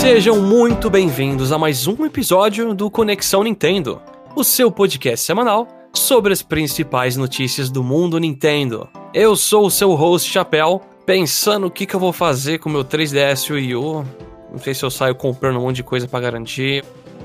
[0.00, 4.00] Sejam muito bem-vindos a mais um episódio do Conexão Nintendo,
[4.34, 8.88] o seu podcast semanal sobre as principais notícias do mundo Nintendo.
[9.12, 12.72] Eu sou o seu host Chapéu, pensando o que, que eu vou fazer com o
[12.72, 14.02] meu 3DS Wii U.
[14.50, 16.82] Não sei se eu saio comprando um monte de coisa para garantir.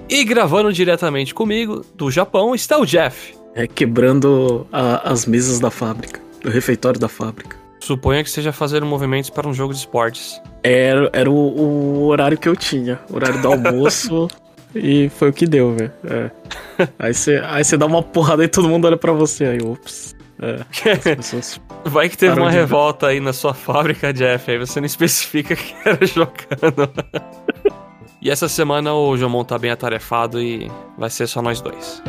[0.09, 3.37] E gravando diretamente comigo, do Japão, está o Jeff.
[3.55, 7.55] É quebrando a, as mesas da fábrica, do refeitório da fábrica.
[7.79, 10.41] Suponha que seja fazendo movimentos para um jogo de esportes.
[10.67, 14.27] Era, era o, o horário que eu tinha, horário do almoço,
[14.73, 15.91] e foi o que deu, velho.
[16.03, 16.31] É.
[16.97, 20.15] Aí você aí dá uma porrada e todo mundo olha pra você, aí, ops.
[20.41, 20.65] É,
[21.85, 25.75] Vai que teve uma revolta aí na sua fábrica, Jeff, aí você não especifica que
[25.85, 26.91] era jogando.
[28.21, 32.01] e essa semana o Jomon tá bem atarefado e vai ser só nós dois.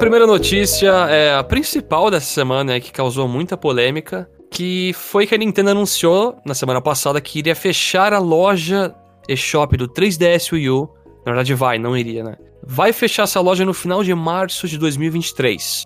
[0.00, 5.34] Primeira notícia é a principal dessa semana, é, que causou muita polêmica, que foi que
[5.34, 8.94] a Nintendo anunciou na semana passada que iria fechar a loja
[9.28, 10.88] eShop do 3DS Wii U.
[11.18, 12.36] Na verdade, vai, não iria, né?
[12.66, 15.84] Vai fechar essa loja no final de março de 2023.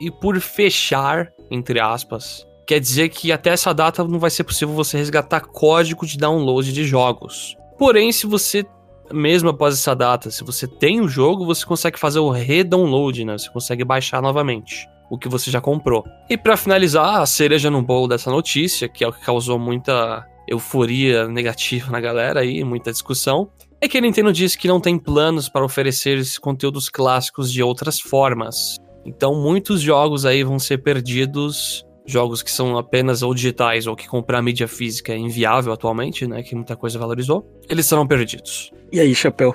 [0.00, 4.76] E por fechar, entre aspas, quer dizer que até essa data não vai ser possível
[4.76, 7.56] você resgatar código de download de jogos.
[7.76, 8.64] Porém, se você
[9.12, 13.38] mesmo após essa data, se você tem o jogo, você consegue fazer o redownload, né?
[13.38, 16.04] Você consegue baixar novamente o que você já comprou.
[16.28, 20.26] E para finalizar, a cereja no bolo dessa notícia, que é o que causou muita
[20.48, 23.48] euforia negativa na galera aí, muita discussão,
[23.80, 27.62] é que a Nintendo disse que não tem planos para oferecer esses conteúdos clássicos de
[27.62, 28.76] outras formas.
[29.04, 34.08] Então muitos jogos aí vão ser perdidos jogos que são apenas ou digitais ou que
[34.08, 36.42] comprar mídia física é inviável atualmente, né?
[36.42, 38.72] Que muita coisa valorizou, eles serão perdidos.
[38.92, 39.54] E aí, Chapéu?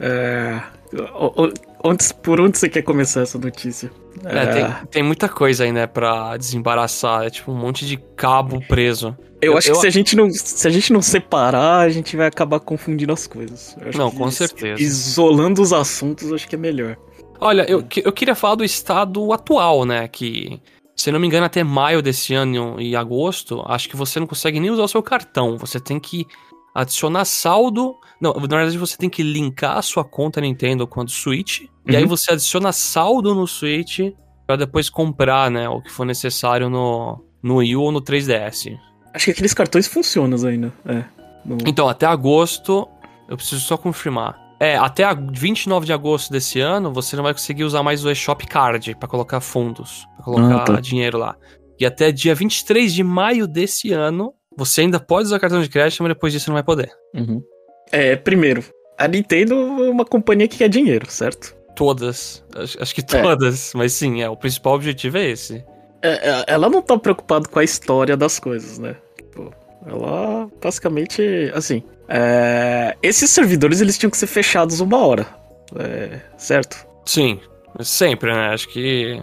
[0.00, 0.60] É...
[1.82, 3.90] Onde, por onde você quer começar essa notícia?
[4.24, 4.46] É, é...
[4.46, 7.24] Tem, tem, muita coisa aí, né, pra desembaraçar.
[7.24, 9.16] É tipo um monte de cabo preso.
[9.40, 9.74] Eu, eu acho eu...
[9.74, 13.12] que se a, gente não, se a gente não separar, a gente vai acabar confundindo
[13.12, 13.76] as coisas.
[13.94, 14.80] Não, com certeza.
[14.80, 16.96] Isolando os assuntos, acho que é melhor.
[17.38, 20.08] Olha, eu, eu queria falar do estado atual, né?
[20.08, 20.60] Que
[20.96, 24.58] se não me engano, até maio desse ano e agosto, acho que você não consegue
[24.58, 25.58] nem usar o seu cartão.
[25.58, 26.26] Você tem que
[26.74, 27.94] adicionar saldo.
[28.18, 31.60] Não, na verdade, você tem que linkar a sua conta Nintendo com a do Switch.
[31.60, 31.68] Uhum.
[31.88, 32.08] E aí uhum.
[32.08, 34.00] você adiciona saldo no Switch
[34.46, 35.68] para depois comprar, né?
[35.68, 38.78] O que for necessário no, no Wii U ou no 3DS.
[39.12, 40.72] Acho que aqueles cartões funcionam ainda.
[40.86, 41.04] É,
[41.44, 41.58] no...
[41.66, 42.88] Então, até agosto,
[43.28, 44.45] eu preciso só confirmar.
[44.58, 48.10] É, até a 29 de agosto desse ano, você não vai conseguir usar mais o
[48.10, 50.80] eShop Card para colocar fundos, pra colocar ah, tá.
[50.80, 51.36] dinheiro lá.
[51.78, 56.02] E até dia 23 de maio desse ano, você ainda pode usar cartão de crédito,
[56.02, 56.90] mas depois disso não vai poder.
[57.14, 57.42] Uhum.
[57.92, 58.64] É, primeiro,
[58.98, 61.54] a Nintendo é uma companhia que quer dinheiro, certo?
[61.74, 62.42] Todas.
[62.54, 63.22] Acho, acho que é.
[63.22, 63.78] todas, é.
[63.78, 65.62] mas sim, é, o principal objetivo é esse.
[66.02, 68.96] É, é ela não tá preocupada com a história das coisas, né?
[69.16, 69.52] Tipo,
[69.86, 71.22] ela basicamente,
[71.54, 75.26] assim, é, esses servidores eles tinham que ser fechados uma hora,
[75.76, 76.86] é, certo?
[77.04, 77.40] Sim,
[77.80, 78.48] sempre, né?
[78.48, 79.22] Acho que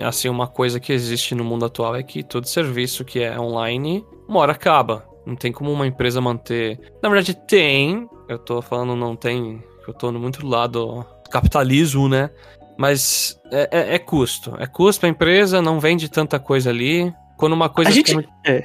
[0.00, 4.04] assim uma coisa que existe no mundo atual é que todo serviço que é online
[4.28, 5.06] uma hora acaba.
[5.26, 6.78] Não tem como uma empresa manter.
[7.02, 8.08] Na verdade tem.
[8.28, 9.62] Eu tô falando não tem.
[9.86, 12.30] Eu tô muito do lado do capitalismo, né?
[12.76, 14.54] Mas é, é, é custo.
[14.58, 17.12] É custo pra empresa, não vende tanta coisa ali.
[17.36, 17.90] Quando uma coisa.
[17.90, 18.64] A gente, é,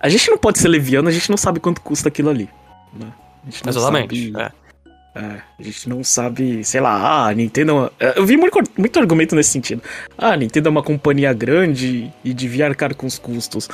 [0.00, 2.48] a gente não pode ser leviano, a gente não sabe quanto custa aquilo ali.
[2.92, 3.12] Né?
[3.66, 4.32] Exatamente.
[4.32, 4.68] Sabe, é.
[5.14, 7.90] É, a gente não sabe, sei lá, ah, a Nintendo.
[7.98, 9.82] É, eu vi muito, muito argumento nesse sentido.
[10.16, 13.68] Ah, a Nintendo é uma companhia grande e devia arcar com os custos.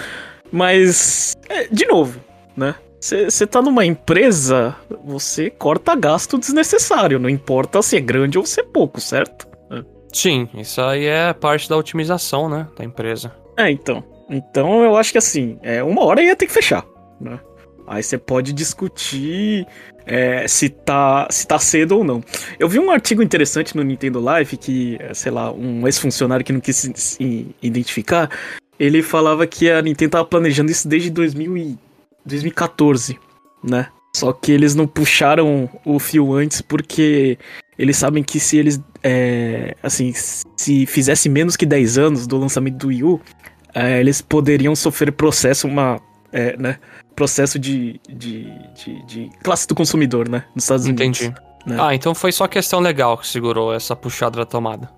[0.51, 2.19] Mas, é, de novo,
[2.57, 2.75] né?
[3.01, 4.75] Você tá numa empresa,
[5.05, 9.47] você corta gasto desnecessário, não importa se é grande ou se é pouco, certo?
[9.71, 9.85] É.
[10.11, 13.31] Sim, isso aí é parte da otimização, né, da empresa.
[13.59, 14.03] É, então.
[14.31, 16.83] Então eu acho que assim, é, uma hora ia ter que fechar,
[17.21, 17.38] né?
[17.87, 19.67] Aí você pode discutir
[20.07, 22.23] é, se, tá, se tá cedo ou não.
[22.59, 26.61] Eu vi um artigo interessante no Nintendo Live que, sei lá, um ex-funcionário que não
[26.61, 28.31] quis se, identificar,
[28.79, 31.79] ele falava que a Nintendo tava planejando isso desde 2000 e
[32.25, 33.19] 2014,
[33.63, 33.89] né?
[34.17, 37.37] Só que eles não puxaram o fio antes porque
[37.77, 40.13] eles sabem que se eles, é, assim,
[40.57, 43.21] se fizesse menos que 10 anos do lançamento do Wii U,
[43.75, 46.01] é, eles poderiam sofrer processo, uma,
[46.33, 46.79] é, né?
[47.14, 50.44] Processo de, de, de, de, classe do consumidor, né?
[50.55, 51.20] Nos Estados Unidos.
[51.20, 51.34] Entendi.
[51.66, 51.76] Né?
[51.81, 54.90] Ah, então foi só questão legal que segurou essa puxada da tomada.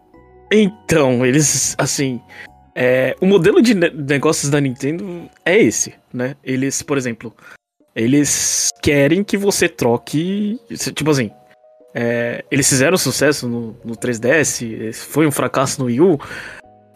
[0.51, 2.21] Então, eles, assim.
[2.75, 6.37] É, o modelo de negócios da Nintendo é esse, né?
[6.45, 7.35] Eles, por exemplo,
[7.95, 10.61] Eles querem que você troque.
[10.95, 11.31] Tipo assim.
[11.95, 16.21] É, eles fizeram sucesso no, no 3DS, foi um fracasso no Wii U,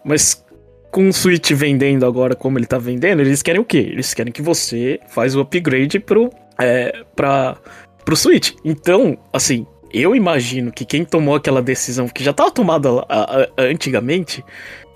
[0.04, 0.44] mas
[0.90, 3.78] com o Switch vendendo agora como ele tá vendendo, eles querem o quê?
[3.78, 7.56] Eles querem que você faz o upgrade pro, é, pra,
[8.04, 8.52] pro Switch.
[8.64, 13.48] Então, assim, eu imagino que quem tomou aquela decisão que já estava tomada a, a,
[13.58, 14.44] antigamente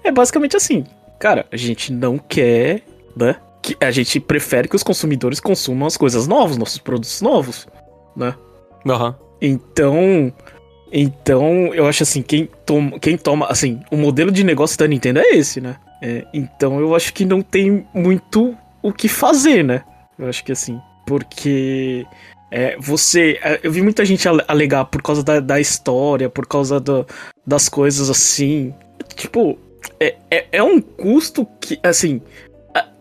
[0.03, 0.85] é basicamente assim,
[1.19, 2.83] cara, a gente não quer,
[3.17, 3.37] né?
[3.63, 7.67] Que a gente prefere que os consumidores consumam as coisas novas, nossos produtos novos,
[8.15, 8.35] né?
[8.85, 9.15] Uhum.
[9.41, 10.33] Então,
[10.93, 15.21] então eu acho assim, quem toma, quem toma, assim, o modelo de negócio da Nintendo
[15.21, 15.77] é esse, né?
[16.07, 19.83] É, então eu acho que não tem muito o que fazer, né?
[20.19, 22.07] Eu acho que assim, porque
[22.51, 23.39] é, você.
[23.43, 27.07] É, eu vi muita gente alegar por causa da, da história, por causa do,
[27.47, 28.75] das coisas assim.
[29.17, 29.59] Tipo,
[29.99, 32.21] é, é, é, um custo que, assim.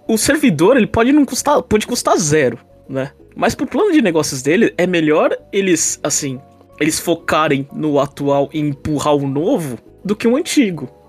[0.07, 1.61] O servidor ele pode não custar.
[1.61, 2.57] Pode custar zero,
[2.88, 3.11] né?
[3.35, 6.39] Mas pro plano de negócios dele, é melhor eles, assim.
[6.79, 11.02] Eles focarem no atual e empurrar o novo do que o antigo.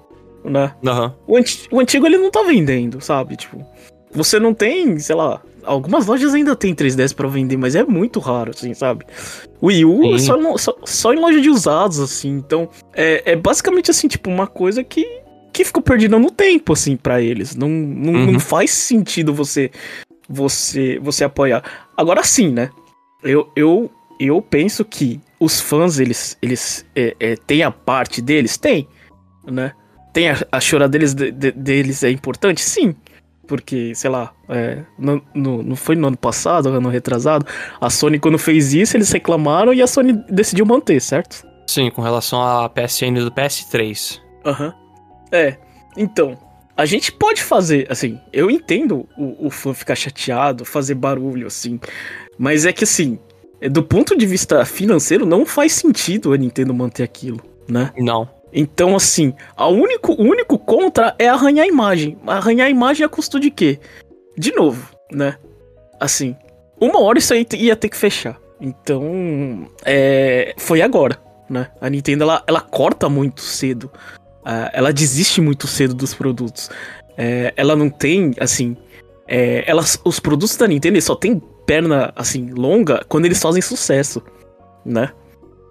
[0.44, 0.75] Né?
[0.82, 1.12] Uhum.
[1.26, 3.37] O, anti, o antigo ele não tá vendendo, sabe?
[3.37, 3.64] Tipo,
[4.12, 8.20] você não tem, sei lá, algumas lojas ainda tem 3DS para vender, mas é muito
[8.20, 9.05] raro, assim, sabe?
[9.61, 12.31] O Wii U é só, só, só, em loja de usados, assim.
[12.31, 15.06] Então, é, é basicamente assim, tipo, uma coisa que,
[15.52, 17.56] que ficou perdida no tempo, assim, para eles.
[17.56, 18.32] Não, não, uhum.
[18.32, 19.70] não faz sentido você
[20.29, 21.62] você você apoiar.
[21.97, 22.70] Agora sim, né?
[23.23, 23.90] Eu, eu,
[24.20, 28.56] eu penso que os fãs, eles, eles é, é, têm a parte deles?
[28.56, 28.87] Tem,
[29.47, 29.73] né?
[30.14, 32.62] Tem a, a chorar deles, de, de, deles é importante?
[32.62, 32.94] Sim.
[33.49, 37.44] Porque, sei lá, é, no, no, não foi no ano passado, ano retrasado,
[37.78, 41.46] a Sony quando fez isso, eles reclamaram e a Sony decidiu manter, certo?
[41.66, 44.20] Sim, com relação à PSN do PS3.
[44.46, 44.66] Aham.
[44.69, 44.72] Uhum.
[45.32, 45.58] É,
[45.96, 46.38] então,
[46.76, 51.81] a gente pode fazer, assim, eu entendo o, o fã ficar chateado, fazer barulho, assim,
[52.38, 53.19] mas é que, assim,
[53.70, 57.93] do ponto de vista financeiro, não faz sentido a Nintendo manter aquilo, né?
[57.99, 58.28] Não.
[58.55, 62.17] Então, assim, a único, o único contra é arranhar a imagem.
[62.25, 63.81] Arranhar a imagem a custo de quê?
[64.39, 65.37] De novo, né?
[65.99, 66.37] Assim,
[66.81, 68.39] uma hora isso aí ia ter que fechar.
[68.61, 71.21] Então, é, foi agora,
[71.51, 71.69] né?
[71.81, 73.91] A Nintendo, ela, ela corta muito cedo.
[74.43, 76.71] Uh, ela desiste muito cedo dos produtos.
[77.17, 78.77] É, ela não tem, assim...
[79.27, 84.23] É, elas, os produtos da Nintendo só tem perna, assim, longa quando eles fazem sucesso,
[84.85, 85.11] né?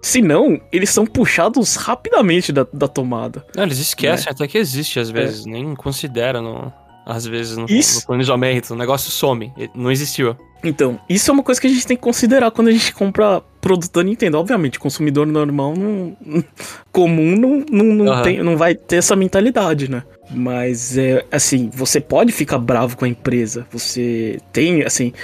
[0.04, 3.42] Se não, eles são puxados rapidamente da, da tomada.
[3.56, 4.32] Não, eles esquecem né?
[4.32, 5.50] até que existe às vezes, é.
[5.50, 6.70] nem consideram
[7.06, 10.36] às vezes no, no, planejamento, o negócio some, não existiu.
[10.62, 13.40] Então, isso é uma coisa que a gente tem que considerar quando a gente compra
[13.62, 14.38] produto da Nintendo.
[14.38, 16.14] Obviamente, consumidor normal não,
[16.92, 18.22] comum não, não, não, uhum.
[18.22, 20.02] tem, não vai ter essa mentalidade, né?
[20.30, 25.14] Mas, é, assim, você pode ficar bravo com a empresa, você tem, assim,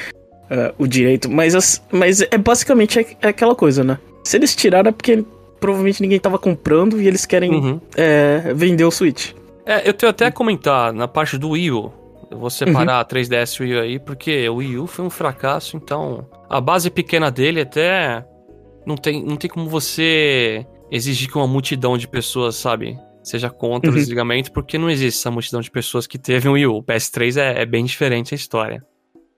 [0.51, 3.99] uh, o direito, mas, mas é basicamente é, é aquela coisa, né?
[4.25, 5.25] Se eles tiraram é porque
[5.61, 7.81] provavelmente ninguém tava comprando e eles querem uhum.
[7.97, 9.33] é, vender o Switch.
[9.67, 11.93] É, eu tenho até a comentar na parte do Wii U.
[12.31, 13.01] Eu vou separar uhum.
[13.01, 16.27] a 3DS e o Wii U aí, porque o Wii U foi um fracasso, então
[16.49, 18.25] a base pequena dele até
[18.87, 23.91] não tem, não tem como você exigir que uma multidão de pessoas, sabe, seja contra
[23.91, 23.97] uhum.
[23.97, 26.77] o desligamento, porque não existe essa multidão de pessoas que teve um Wii U.
[26.79, 28.83] O PS3 é, é bem diferente a história.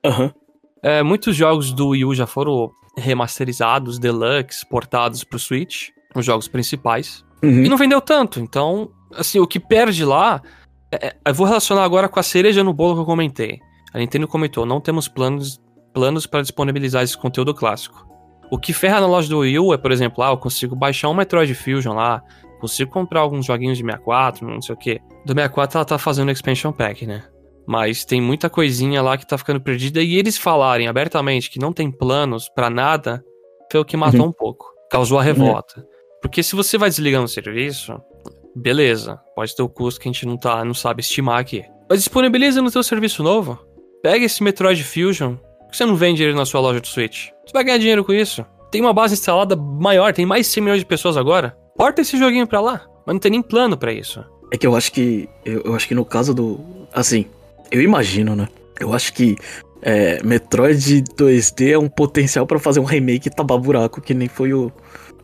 [0.04, 0.24] Aham.
[0.24, 0.41] Uhum.
[0.82, 6.48] É, muitos jogos do Wii U já foram remasterizados, deluxe, portados pro Switch, os jogos
[6.48, 7.24] principais.
[7.42, 7.64] Uhum.
[7.64, 10.42] E não vendeu tanto, então, assim, o que perde lá.
[10.90, 13.60] É, é, eu vou relacionar agora com a cereja no bolo que eu comentei.
[13.94, 15.60] A Nintendo comentou: não temos planos,
[15.92, 18.06] planos para disponibilizar esse conteúdo clássico.
[18.50, 21.08] O que ferra na loja do Wii U é, por exemplo, ah, eu consigo baixar
[21.08, 22.22] um Metroid Fusion lá,
[22.60, 25.00] consigo comprar alguns joguinhos de 64, não sei o que.
[25.24, 27.24] Do 64 ela tá fazendo expansion pack, né?
[27.66, 31.72] Mas tem muita coisinha lá que tá ficando perdida e eles falarem abertamente que não
[31.72, 33.24] tem planos para nada
[33.70, 34.26] foi o que matou uhum.
[34.26, 34.66] um pouco.
[34.90, 35.80] Causou a revolta.
[35.80, 35.86] Uhum.
[36.20, 37.98] Porque se você vai desligando o serviço,
[38.54, 41.64] beleza, pode ter o custo que a gente não, tá, não sabe estimar aqui.
[41.88, 43.58] Mas disponibiliza no teu serviço novo.
[44.02, 45.36] Pega esse Metroid Fusion,
[45.70, 47.30] que você não vende ele na sua loja de Switch.
[47.46, 48.44] Você vai ganhar dinheiro com isso.
[48.70, 51.56] Tem uma base instalada maior, tem mais de 100 milhões de pessoas agora.
[51.76, 52.86] Porta esse joguinho pra lá.
[53.06, 54.24] Mas não tem nem plano para isso.
[54.52, 55.28] É que eu acho que.
[55.44, 56.60] Eu acho que no caso do.
[56.92, 57.26] Assim,
[57.72, 58.46] eu imagino, né?
[58.78, 59.36] Eu acho que
[59.80, 64.52] é, Metroid 2D é um potencial para fazer um remake tapar buraco, que nem foi
[64.52, 64.70] o.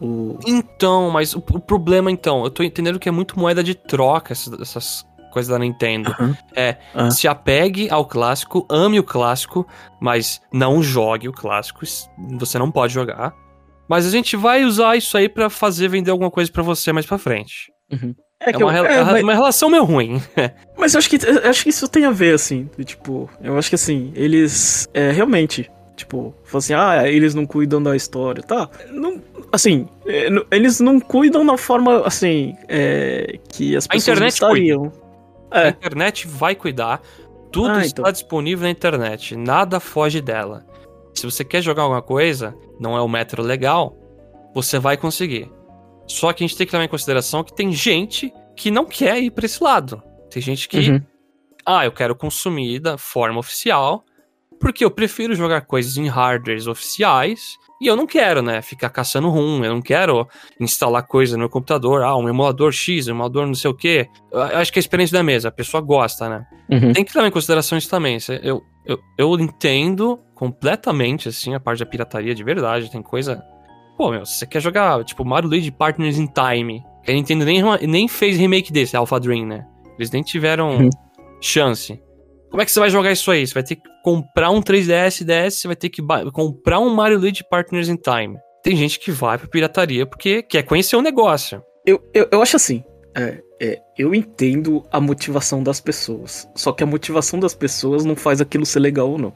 [0.01, 0.39] o...
[0.47, 4.33] Então, mas o, o, problema, então, eu tô entendendo que é muito moeda de troca
[4.33, 6.15] essas, essas coisas da Nintendo.
[6.19, 6.35] Uhum.
[6.57, 7.11] É, uhum.
[7.11, 9.67] se apegue ao clássico, ame o clássico,
[10.01, 11.81] mas não jogue o clássico.
[12.39, 13.33] Você não pode jogar.
[13.89, 17.07] Mas a gente vai usar isso aí para fazer vender alguma coisa para você mais
[17.07, 17.73] pra frente.
[17.91, 18.15] Uhum.
[18.41, 19.23] É, é uma, eu, é, mas...
[19.23, 20.23] uma relação meio ruim.
[20.79, 22.69] mas eu acho que, eu acho que isso tem a ver, assim.
[22.85, 24.89] Tipo, eu acho que assim, eles.
[24.95, 25.71] É, realmente.
[25.97, 28.71] Tipo, falou assim, ah, eles não cuidam da história, tá?
[28.93, 34.41] Não, assim, é, eles não cuidam na forma, assim, é, que as pessoas a internet
[34.41, 34.93] gostariam.
[35.51, 35.61] É.
[35.65, 37.03] A internet vai cuidar.
[37.51, 38.13] Tudo ah, está então.
[38.13, 39.35] disponível na internet.
[39.35, 40.65] Nada foge dela.
[41.15, 43.97] Se você quer jogar alguma coisa, não é o metro legal,
[44.55, 45.51] você vai conseguir.
[46.09, 49.19] Só que a gente tem que levar em consideração que tem gente que não quer
[49.23, 50.03] ir para esse lado.
[50.31, 51.03] Tem gente que, uhum.
[51.65, 54.03] ah, eu quero consumir da forma oficial,
[54.59, 59.29] porque eu prefiro jogar coisas em hardwares oficiais e eu não quero, né, ficar caçando
[59.29, 60.27] rum, eu não quero
[60.59, 64.09] instalar coisa no meu computador, ah, um emulador X, um emulador não sei o quê.
[64.33, 66.47] Eu acho que é a experiência da mesa, a pessoa gosta, né?
[66.71, 66.93] Uhum.
[66.93, 68.19] Tem que levar em consideração isso também.
[68.43, 73.45] Eu, eu, eu entendo completamente, assim, a parte da pirataria de verdade, tem coisa...
[73.99, 77.61] Pô, meu, se você quer jogar, tipo, Mario Luigi Partners in Time, a Nintendo nem,
[77.83, 79.67] nem fez remake desse, Alpha Dream, né?
[79.99, 80.91] Eles nem tiveram uhum.
[81.41, 82.01] chance.
[82.49, 83.45] Como é que você vai jogar isso aí?
[83.45, 86.01] Você vai ter que comprar um 3DS DS, você vai ter que
[86.33, 88.39] comprar um Mario Luigi Partners in Time.
[88.63, 91.61] Tem gente que vai pra pirataria porque quer conhecer o negócio.
[91.85, 92.85] Eu, eu, eu acho assim.
[93.17, 96.49] É, é, eu entendo a motivação das pessoas.
[96.55, 99.35] Só que a motivação das pessoas não faz aquilo ser legal ou não.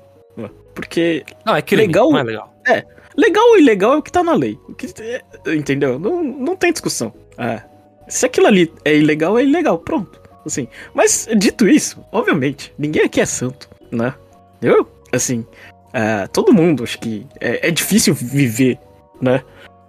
[0.72, 1.24] Porque.
[1.44, 2.10] Não, é que legal.
[2.10, 2.54] Não é legal.
[2.66, 2.84] É.
[3.16, 4.58] Legal ou ilegal é o que tá na lei.
[4.68, 5.22] O que, é,
[5.54, 5.98] entendeu?
[5.98, 7.12] Não, não tem discussão.
[7.36, 7.62] É.
[8.08, 9.78] Se aquilo ali é ilegal, é ilegal.
[9.78, 10.68] Pronto assim.
[10.94, 14.14] Mas, dito isso, obviamente, ninguém aqui é santo, né?
[14.60, 15.40] Eu, assim,
[15.88, 18.78] uh, todo mundo, acho que é, é, difícil viver,
[19.20, 19.42] né?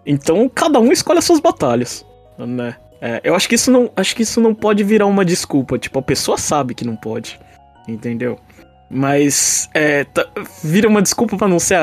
[0.05, 2.05] Então, cada um escolhe as suas batalhas,
[2.37, 2.75] né?
[3.01, 5.99] É, eu acho que isso não, acho que isso não pode virar uma desculpa, tipo,
[5.99, 7.39] a pessoa sabe que não pode,
[7.87, 8.39] entendeu?
[8.93, 10.27] Mas é, tá,
[10.63, 11.77] vira uma desculpa para não ser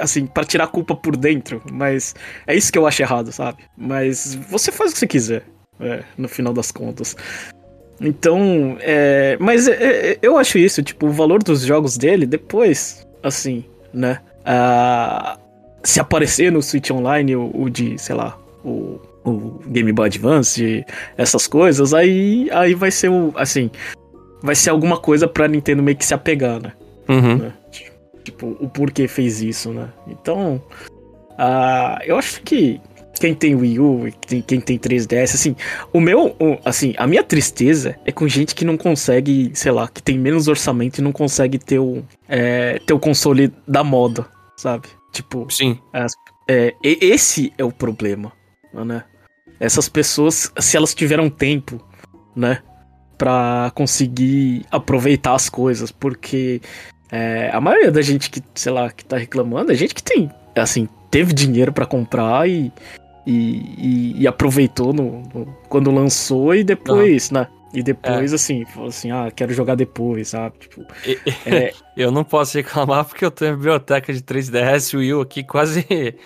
[0.00, 1.62] assim, para tirar a culpa por dentro.
[1.70, 2.14] Mas
[2.46, 3.58] é isso que eu acho errado, sabe?
[3.76, 5.42] Mas você faz o que você quiser,
[5.78, 7.14] é, no final das contas.
[8.00, 13.06] Então, é, mas é, é, eu acho isso, tipo, o valor dos jogos dele depois,
[13.22, 14.20] assim, né?
[15.82, 20.84] Se aparecer no Switch Online o, o, de, sei lá, o, o Game Boy Advance,
[21.16, 23.70] essas coisas, aí, aí vai ser o, assim,
[24.42, 26.72] vai ser alguma coisa pra Nintendo meio que se apegar, né?
[27.08, 27.36] Uhum.
[27.38, 27.52] né?
[28.22, 29.88] Tipo, o porquê fez isso, né?
[30.06, 30.62] Então,
[31.32, 32.80] uh, eu acho que
[33.18, 35.56] quem tem Wii U, quem, quem tem 3DS, assim,
[35.92, 40.02] o meu, assim, a minha tristeza é com gente que não consegue, sei lá, que
[40.02, 44.26] tem menos orçamento e não consegue ter o, é, ter o console da moda,
[44.56, 44.88] sabe?
[45.12, 45.78] Tipo, sim.
[45.92, 46.12] As,
[46.46, 48.32] é, esse é o problema,
[48.72, 49.04] né?
[49.58, 51.84] Essas pessoas, se elas tiveram tempo,
[52.36, 52.62] né,
[53.18, 56.62] para conseguir aproveitar as coisas, porque
[57.10, 60.30] é, a maioria da gente que, sei lá, que tá reclamando é gente que tem,
[60.54, 62.72] assim, teve dinheiro para comprar e,
[63.26, 63.34] e,
[63.76, 67.48] e, e aproveitou no, no, quando lançou e depois, né?
[67.74, 68.34] E depois, é.
[68.34, 70.58] assim, falou assim, ah, quero jogar depois, sabe?
[70.58, 70.86] Tipo,
[71.44, 71.72] é...
[71.96, 75.86] eu não posso reclamar porque eu tenho a biblioteca de 3DS Wii aqui quase...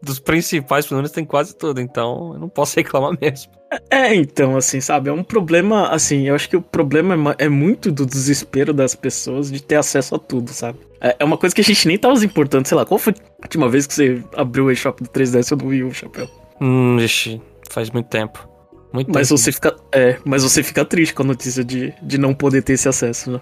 [0.00, 3.50] Dos principais, pelo menos, tem quase tudo, então eu não posso reclamar mesmo.
[3.90, 7.48] É, então, assim, sabe, é um problema, assim, eu acho que o problema é, é
[7.48, 10.78] muito do desespero das pessoas de ter acesso a tudo, sabe?
[11.00, 13.12] É, é uma coisa que a gente nem tava se importando, sei lá, qual foi
[13.12, 16.28] a última vez que você abriu o eShop do 3DS ou do Wii U, Chapéu?
[16.60, 18.48] Hum, ixi, faz muito tempo.
[18.92, 19.38] Muito mas tempo.
[19.38, 22.72] você fica, é, mas você fica triste com a notícia de, de não poder ter
[22.72, 23.40] esse acesso, né?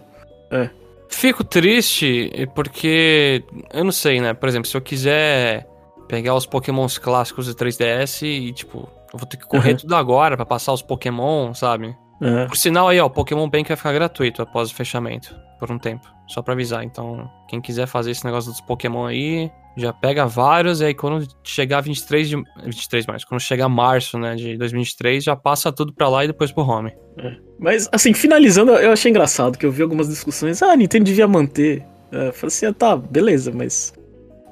[0.50, 0.70] É.
[1.08, 4.34] Fico triste porque, eu não sei, né?
[4.34, 5.66] Por exemplo, se eu quiser
[6.08, 9.76] pegar os pokémons clássicos do 3DS e, tipo, eu vou ter que correr uhum.
[9.78, 11.96] tudo agora para passar os Pokémon, sabe?
[12.20, 12.46] Uhum.
[12.46, 15.78] Por sinal aí, ó, o Pokémon Bank vai ficar gratuito após o fechamento, por um
[15.78, 16.06] tempo.
[16.28, 16.82] Só pra avisar.
[16.82, 21.26] Então, quem quiser fazer esse negócio dos Pokémon aí, já pega vários, e aí quando
[21.44, 22.36] chegar 23 de.
[22.64, 26.50] 23 mais, quando chegar março, né, de 2023, já passa tudo pra lá e depois
[26.50, 26.92] pro home.
[27.18, 27.36] É.
[27.58, 30.62] Mas, assim, finalizando, eu achei engraçado que eu vi algumas discussões.
[30.62, 31.84] Ah, a Nintendo devia manter.
[32.10, 33.92] É, eu falei assim, ah, tá, beleza, mas.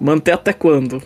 [0.00, 1.02] Manter até quando?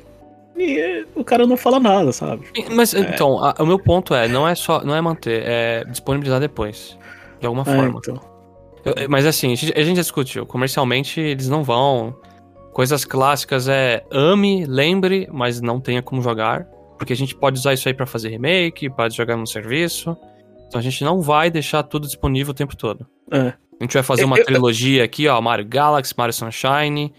[0.58, 2.46] E o cara não fala nada, sabe?
[2.70, 3.00] Mas é.
[3.00, 6.98] então, a, o meu ponto é, não é só, não é manter, é disponibilizar depois.
[7.40, 8.00] De alguma é, forma.
[8.02, 8.20] Então.
[8.84, 12.16] Eu, mas assim, a gente, já discutiu, comercialmente eles não vão.
[12.72, 16.66] Coisas clássicas é ame, lembre, mas não tenha como jogar.
[16.96, 20.16] Porque a gente pode usar isso aí para fazer remake, pode jogar no serviço.
[20.66, 23.06] Então a gente não vai deixar tudo disponível o tempo todo.
[23.30, 23.52] É.
[23.80, 27.12] A gente vai fazer uma eu, trilogia aqui, ó, Mario Galaxy, Mario Sunshine,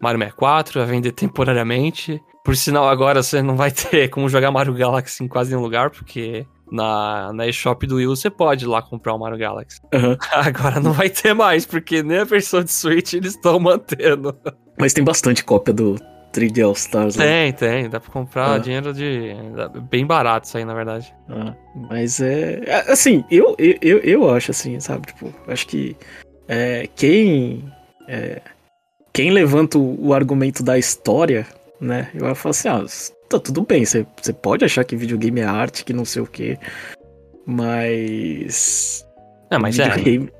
[0.00, 2.20] Mario 64, vai vender temporariamente.
[2.46, 5.90] Por sinal, agora você não vai ter como jogar Mario Galaxy em quase nenhum lugar,
[5.90, 9.80] porque na, na eShop do Wii você pode ir lá comprar o Mario Galaxy.
[9.92, 10.16] Uhum.
[10.30, 14.32] Agora não vai ter mais, porque nem a versão de Switch eles estão mantendo.
[14.78, 15.96] Mas tem bastante cópia do
[16.32, 17.16] 3D All Stars.
[17.16, 17.24] Né?
[17.24, 17.90] Tem, tem.
[17.90, 19.34] Dá pra comprar dinheiro de.
[19.90, 21.12] Bem barato isso aí, na verdade.
[21.28, 21.52] Ah,
[21.90, 22.62] mas é.
[22.64, 25.08] é assim, eu, eu, eu acho assim, sabe?
[25.08, 25.96] Tipo, acho que.
[26.46, 27.64] É, quem.
[28.06, 28.40] É,
[29.12, 31.44] quem levanta o argumento da história,
[31.80, 32.10] né?
[32.14, 32.84] Eu falo assim, ah,
[33.28, 34.04] tá tudo bem, você
[34.42, 36.58] pode achar que videogame é arte, que não sei o quê,
[37.44, 39.06] mas...
[39.50, 40.32] É, mas videogame,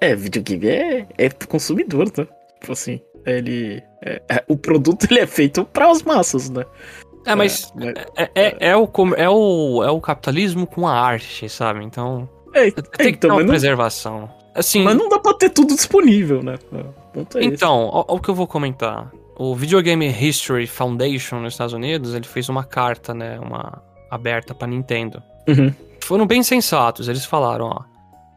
[0.00, 0.10] é.
[0.10, 2.26] É, videogame é, é consumidor, tá?
[2.60, 3.82] Tipo assim, ele...
[4.02, 6.64] É, é, o produto ele é feito para as massas, né?
[7.26, 7.72] É, mas
[8.16, 11.84] é, é, é, é, o, é, o, é o capitalismo com a arte, sabe?
[11.84, 12.28] Então.
[12.54, 14.20] É, tem que então, ter uma preservação.
[14.20, 16.58] Não, assim, mas não dá pra ter tudo disponível, né?
[17.34, 19.12] É então, o, o que eu vou comentar.
[19.42, 23.40] O Videogame History Foundation nos Estados Unidos, ele fez uma carta, né?
[23.40, 25.22] Uma aberta pra Nintendo.
[25.48, 25.72] Uhum.
[26.04, 27.08] Foram bem sensatos.
[27.08, 27.84] Eles falaram, ó.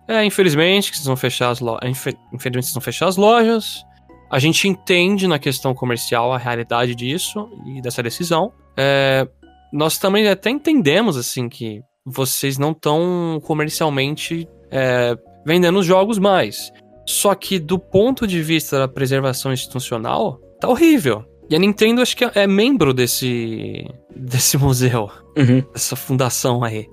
[0.07, 1.89] É, infelizmente, que vocês vão fechar as lojas.
[2.31, 3.83] Infelizmente, vocês vão fechar as lojas.
[4.31, 8.53] A gente entende na questão comercial a realidade disso e dessa decisão.
[8.77, 9.27] É,
[9.74, 16.72] nós também até entendemos, assim, que vocês não estão comercialmente é, vendendo os jogos mais.
[17.05, 21.25] Só que do ponto de vista da preservação institucional, tá horrível.
[21.50, 25.62] E a Nintendo acho que é membro desse, desse museu, uhum.
[25.74, 26.89] dessa fundação aí.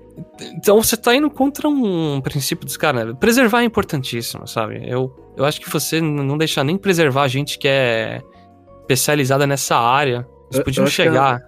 [0.57, 3.13] Então você tá indo contra um princípio dos caras, né?
[3.17, 4.83] Preservar é importantíssimo, sabe?
[4.85, 8.21] Eu, eu acho que você não deixar nem preservar a gente que é
[8.81, 10.27] especializada nessa área.
[10.51, 11.45] Eles podiam chegar que,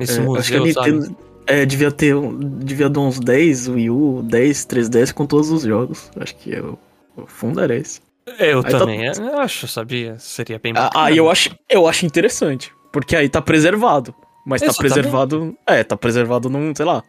[0.00, 2.14] nesse é, museu, acho que a Nintendo, é, devia ter
[2.58, 6.10] devia dar uns 10 Wii U, 10, 3DS com todos os jogos.
[6.20, 6.78] Acho que eu,
[7.16, 8.00] eu fundaria isso.
[8.38, 9.42] Eu aí tá também tá...
[9.42, 10.18] acho, sabia?
[10.18, 11.04] Seria bem ah, bacana.
[11.06, 12.72] Aí eu acho, eu acho interessante.
[12.92, 14.14] Porque aí tá preservado.
[14.46, 14.90] Mas tá Exatamente.
[14.90, 15.56] tá preservado.
[15.66, 17.02] É, tá preservado num, sei lá,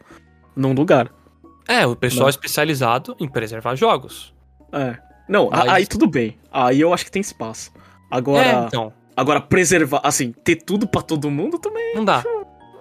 [0.56, 1.10] num lugar.
[1.68, 2.30] É, o pessoal Não.
[2.30, 4.34] especializado em preservar jogos.
[4.72, 4.96] É.
[5.28, 5.68] Não, Mas...
[5.68, 6.36] aí tudo bem.
[6.52, 7.72] Aí eu acho que tem espaço.
[8.10, 8.46] Agora.
[8.46, 8.92] É, então.
[9.16, 11.94] Agora, preservar, assim, ter tudo para todo mundo também.
[11.94, 12.18] Não dá.
[12.18, 12.28] Acho,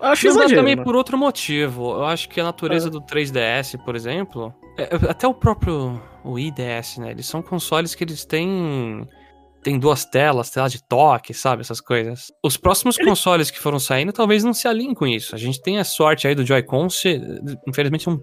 [0.02, 0.84] acho Não exagero, dá também né?
[0.84, 1.92] por outro motivo.
[1.92, 2.92] Eu acho que a natureza é.
[2.92, 4.54] do 3DS, por exemplo.
[4.78, 7.12] É, até o próprio o IDS, né?
[7.12, 9.08] Eles são consoles que eles têm
[9.64, 11.62] tem duas telas, tela de toque, sabe?
[11.62, 12.32] Essas coisas.
[12.44, 13.08] Os próximos Ele...
[13.08, 15.34] consoles que foram saindo talvez não se alinhem com isso.
[15.34, 17.22] A gente tem a sorte aí do Joy-Con ser,
[17.68, 18.18] infelizmente, um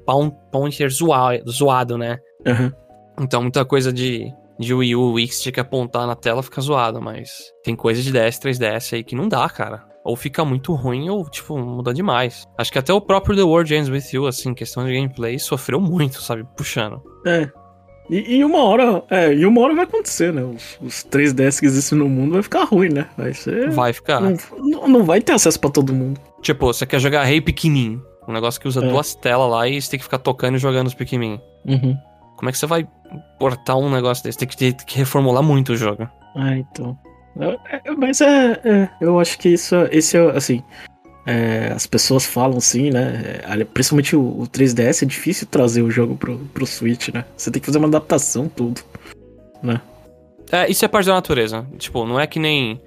[0.53, 2.19] pointer zoado, zoado né?
[2.47, 2.71] Uhum.
[3.21, 7.01] Então, muita coisa de, de Wii U, Wii que que apontar na tela fica zoado,
[7.01, 9.89] mas tem coisa de DS, 3DS aí que não dá, cara.
[10.05, 12.47] Ou fica muito ruim ou, tipo, muda demais.
[12.57, 15.81] Acho que até o próprio The World Ends With You, assim, questão de gameplay, sofreu
[15.81, 16.47] muito, sabe?
[16.57, 17.03] Puxando.
[17.27, 17.51] É,
[18.11, 20.43] e, e, uma hora, é, e uma hora vai acontecer, né?
[20.43, 23.07] Os, os 3DS que existem no mundo vai ficar ruim, né?
[23.17, 23.71] Vai ser.
[23.71, 24.21] Vai ficar.
[24.21, 26.21] Não, não vai ter acesso para todo mundo.
[26.43, 28.03] Tipo, você quer jogar Rei pequenininho.
[28.27, 28.89] Um negócio que usa é.
[28.89, 31.41] duas telas lá e você tem que ficar tocando e jogando os pequenininhos.
[31.65, 31.97] Uhum.
[32.37, 32.89] Como é que você vai
[33.39, 34.39] portar um negócio desse?
[34.39, 36.09] Tem que, ter, que reformular muito o jogo.
[36.35, 36.99] Ah, então.
[37.39, 40.63] É, mas é, é, Eu acho que isso, esse é, assim.
[41.27, 43.41] É, as pessoas falam assim, né?
[43.43, 47.25] É, principalmente o, o, 3DS é difícil trazer o jogo pro, pro Switch, né?
[47.37, 48.81] Você tem que fazer uma adaptação, tudo,
[49.63, 49.81] né?
[50.51, 51.67] É, isso é parte da natureza.
[51.79, 52.81] Tipo, não é que nem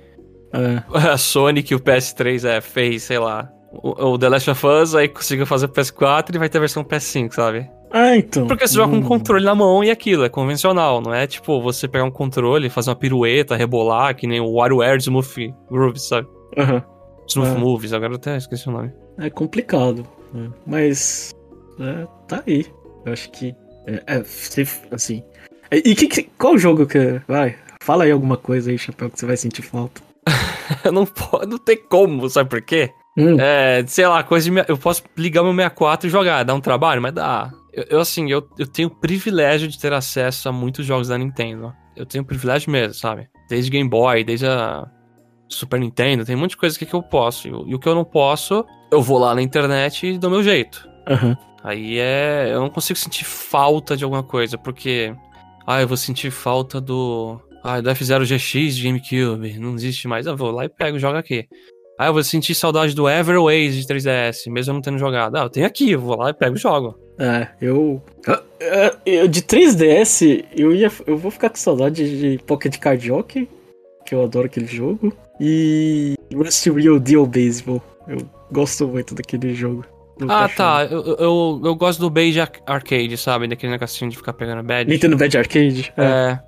[0.51, 0.83] é.
[1.11, 4.95] a Sony que o PS3 é, fez, sei lá, o, o The Last of Us,
[4.95, 7.69] aí conseguiu fazer o PS4 e vai ter a versão PS5, sabe?
[7.91, 8.47] Ah, então.
[8.47, 8.81] Porque você hum.
[8.81, 12.03] joga com um controle na mão e aquilo, é convencional, não é tipo você pegar
[12.03, 16.27] um controle, fazer uma pirueta, rebolar, que nem o WarioWare Smooth Groove, sabe?
[16.57, 16.75] Aham.
[16.75, 16.92] Uhum.
[17.27, 17.57] Smooth é.
[17.57, 18.91] Movies, agora eu até esqueci o nome.
[19.17, 20.49] É complicado, né?
[20.65, 21.31] mas
[21.79, 22.65] é, tá aí.
[23.05, 23.55] Eu acho que
[23.88, 24.23] é, é
[24.91, 25.23] assim.
[25.71, 27.55] E que, qual jogo que vai?
[27.81, 30.01] Fala aí alguma coisa aí, chapéu, que você vai sentir falta.
[30.91, 32.91] não pode, não tem como, sabe por quê?
[33.17, 33.38] Hum.
[33.39, 34.65] É, sei lá, coisa de.
[34.67, 37.51] Eu posso ligar meu 64 e jogar, dá um trabalho, mas dá.
[37.71, 41.17] Eu, eu, assim, eu, eu tenho o privilégio de ter acesso a muitos jogos da
[41.17, 41.73] Nintendo.
[41.95, 43.27] Eu tenho o privilégio mesmo, sabe?
[43.49, 44.88] Desde Game Boy, desde a
[45.55, 47.47] Super Nintendo, tem um monte de coisa que, que eu posso.
[47.47, 50.43] E, e, o que eu não posso, eu vou lá na internet e dou meu
[50.43, 50.87] jeito.
[51.09, 51.35] Uhum.
[51.63, 52.49] Aí é.
[52.51, 55.15] Eu não consigo sentir falta de alguma coisa, porque.
[55.65, 57.39] Ah, eu vou sentir falta do.
[57.63, 59.57] Ah, do F0 GX de GameCube.
[59.57, 60.25] Não existe mais.
[60.25, 61.47] Eu vou lá e pego e jogo aqui.
[61.97, 65.37] Ah, eu vou sentir saudade do Everways de 3DS, mesmo eu não tendo jogado.
[65.37, 66.97] Ah, eu tenho aqui, eu vou lá e pego e jogo.
[67.19, 68.01] É, eu,
[69.05, 69.27] eu.
[69.27, 70.91] de 3DS, eu ia.
[71.05, 73.47] Eu vou ficar com saudade de Pocket Card Jockey,
[74.05, 75.15] que eu adoro aquele jogo.
[75.45, 77.84] E Rust Real Deal Baseball.
[78.08, 78.17] Eu
[78.49, 79.86] gosto muito daquele jogo.
[80.29, 80.86] Ah, tá.
[80.89, 83.47] Eu, eu, eu, gosto do Badge Arcade, sabe?
[83.47, 84.89] Daquele negocinho de ficar pegando badge.
[84.89, 85.93] Nintendo Badge Arcade?
[85.97, 86.03] É.
[86.03, 86.39] é.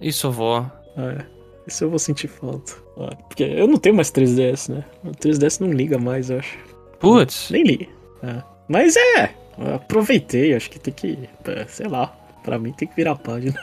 [0.00, 0.64] Isso eu vou.
[0.96, 1.24] É.
[1.66, 2.72] Isso eu vou sentir falta.
[2.98, 3.16] É.
[3.28, 4.84] Porque eu não tenho mais 3DS, né?
[5.02, 6.56] O 3DS não liga mais, eu acho.
[7.00, 7.50] Putz.
[7.50, 7.86] Nem liga.
[8.22, 8.42] É.
[8.68, 9.34] Mas é.
[9.74, 11.18] Aproveitei, acho que tem que.
[11.66, 12.14] Sei lá.
[12.44, 13.58] Pra mim tem que virar a página.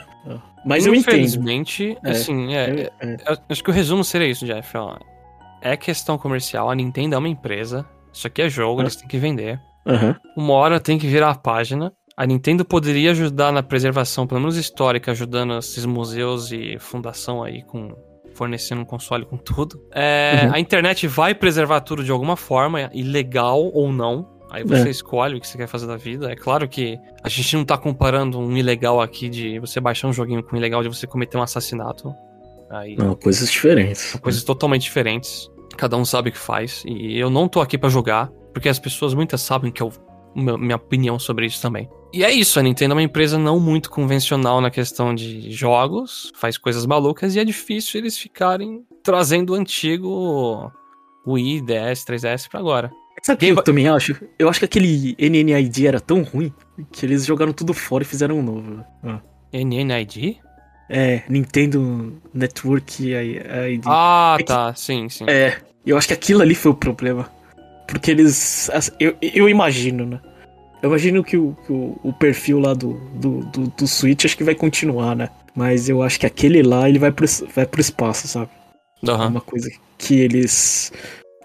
[0.64, 1.14] Mas eu entendo.
[1.14, 4.76] Infelizmente, é, assim, é, é, é, acho que o resumo seria isso, Jeff.
[4.76, 4.96] Ó.
[5.60, 7.86] É questão comercial, a Nintendo é uma empresa.
[8.12, 9.60] Isso aqui é jogo, eles têm que vender.
[9.86, 10.14] Uhum.
[10.36, 11.92] Uma hora tem que virar a página.
[12.16, 17.62] A Nintendo poderia ajudar na preservação, pelo menos histórica, ajudando esses museus e fundação aí
[17.62, 17.94] com
[18.34, 19.80] fornecendo um console com tudo.
[19.92, 20.54] É, Uhum.
[20.54, 24.33] A internet vai preservar tudo de alguma forma, ilegal ou não.
[24.54, 24.90] Aí você É.
[24.90, 26.30] escolhe o que você quer fazer da vida.
[26.30, 30.12] É claro que a gente não tá comparando um ilegal aqui de você baixar um
[30.12, 32.14] joguinho com um ilegal de você cometer um assassinato.
[32.70, 34.00] Aí Não, coisas diferentes.
[34.00, 35.50] são coisas totalmente diferentes.
[35.76, 36.84] Cada um sabe o que faz.
[36.86, 39.92] E eu não tô aqui pra julgar, porque as pessoas muitas sabem que eu.
[40.36, 41.88] Minha opinião sobre isso também.
[42.12, 46.32] E é isso, a Nintendo é uma empresa não muito convencional na questão de jogos,
[46.36, 50.72] faz coisas malucas e é difícil eles ficarem trazendo o antigo
[51.26, 52.90] Wii, DS, 3DS pra agora.
[53.22, 54.16] Sabe o que eu também acho?
[54.38, 56.52] Eu acho que aquele NNID era tão ruim
[56.92, 58.84] que eles jogaram tudo fora e fizeram um novo.
[59.02, 59.20] Ah.
[59.52, 60.38] NNID?
[60.90, 63.82] É, Nintendo Network ID.
[63.86, 65.24] Ah, É que- tá, sim, sim.
[65.26, 67.30] É, eu acho que aquilo ali foi o problema.
[67.88, 68.70] Porque eles.
[69.00, 70.20] Eu, eu imagino, né?
[70.82, 74.44] Eu imagino que o, o, o perfil lá do, do, do, do Switch acho que
[74.44, 75.30] vai continuar, né?
[75.56, 78.50] Mas eu acho que aquele lá ele vai pro, vai pro espaço, sabe?
[79.06, 79.28] Aham.
[79.28, 80.92] uma coisa que eles.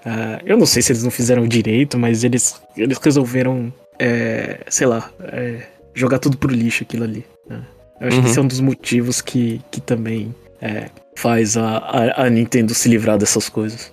[0.05, 4.88] Ah, eu não sei se eles não fizeram direito, mas eles, eles resolveram, é, sei
[4.88, 5.62] lá, é,
[5.93, 7.25] jogar tudo pro lixo aquilo ali.
[7.49, 7.62] né?
[7.99, 8.23] Eu acho Uhum.
[8.23, 12.73] que esse é um dos motivos que, que também é, faz a, a, a Nintendo
[12.73, 13.91] se livrar dessas coisas.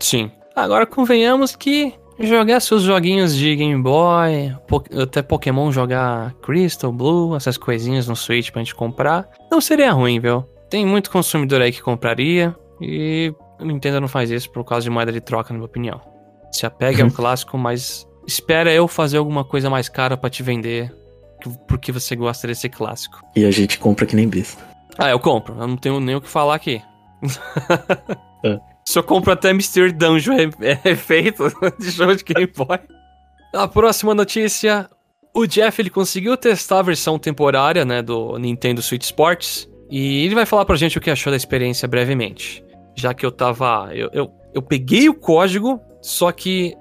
[0.00, 0.30] Sim.
[0.56, 7.34] Agora convenhamos que jogar seus joguinhos de Game Boy, po- até Pokémon jogar Crystal, Blue,
[7.36, 10.44] essas coisinhas no Switch pra gente comprar, não seria ruim, viu?
[10.70, 14.90] Tem muito consumidor aí que compraria e a Nintendo não faz isso por causa de
[14.90, 16.00] moeda de troca, na minha opinião.
[16.52, 20.94] Se apega ao clássico, mas espera eu fazer alguma coisa mais cara pra te vender
[21.42, 23.20] que- porque você gosta desse clássico.
[23.36, 24.62] E a gente compra que nem besta.
[24.98, 25.54] Ah, eu compro.
[25.58, 26.80] Eu não tenho nem o que falar aqui.
[28.44, 28.60] É.
[28.94, 31.44] Eu compro até Mystery Dungeon é, é feito
[31.78, 32.78] de jogo de Game Boy.
[33.54, 34.88] A próxima notícia.
[35.34, 39.68] O Jeff ele conseguiu testar a versão temporária né, do Nintendo Switch Sports.
[39.90, 42.63] E ele vai falar pra gente o que achou da experiência brevemente.
[42.94, 43.90] Já que eu tava.
[43.92, 46.74] Eu, eu, eu peguei o código, só que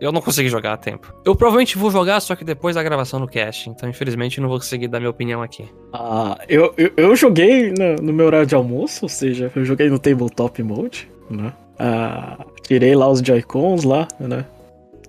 [0.00, 1.14] eu não consegui jogar a tempo.
[1.24, 3.70] Eu provavelmente vou jogar, só que depois da gravação no cast.
[3.70, 5.66] Então, infelizmente, eu não vou conseguir dar minha opinião aqui.
[5.92, 9.88] Ah, eu, eu, eu joguei no, no meu horário de almoço, ou seja, eu joguei
[9.88, 11.52] no tabletop mode, né?
[11.78, 14.44] Ah, tirei lá os Joy-Cons lá, né?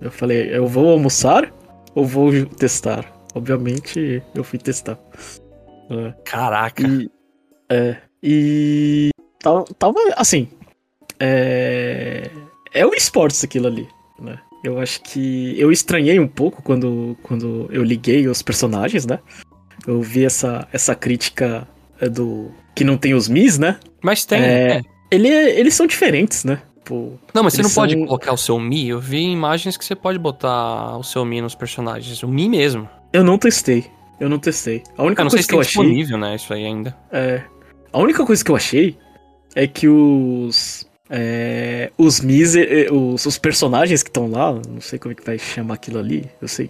[0.00, 1.52] Eu falei, eu vou almoçar
[1.94, 3.04] ou vou testar?
[3.34, 4.98] Obviamente, eu fui testar.
[6.24, 6.82] Caraca.
[6.82, 7.10] E,
[7.68, 10.48] é, e tava, tava assim,
[11.20, 12.30] é,
[12.72, 13.88] é o esportes aquilo ali,
[14.20, 14.38] né?
[14.64, 19.18] Eu acho que eu estranhei um pouco quando, quando eu liguei os personagens, né?
[19.86, 21.68] Eu vi essa, essa crítica
[22.00, 23.78] é, do que não tem os Mis, né?
[24.02, 24.40] Mas tem.
[24.42, 24.80] É, é.
[25.10, 26.60] Ele, eles são diferentes, né?
[26.84, 28.88] Pô, Não, mas você não eles pode são- colocar o seu Mi.
[28.88, 32.22] Eu vi imagens que você pode botar o seu Mi nos personagens.
[32.22, 32.88] O Mi mesmo.
[33.12, 33.86] eu não testei.
[34.18, 34.82] Eu não testei.
[34.96, 36.16] A única Eu não sei coisa se que eu achei.
[36.18, 36.34] né?
[36.34, 36.96] Isso aí ainda.
[37.12, 37.42] É.
[37.92, 38.96] A única coisa que eu achei
[39.56, 40.86] é que os.
[41.08, 45.24] É, os Mis, eh, os, os personagens que estão lá, não sei como é que
[45.24, 46.68] vai chamar aquilo ali, eu sei.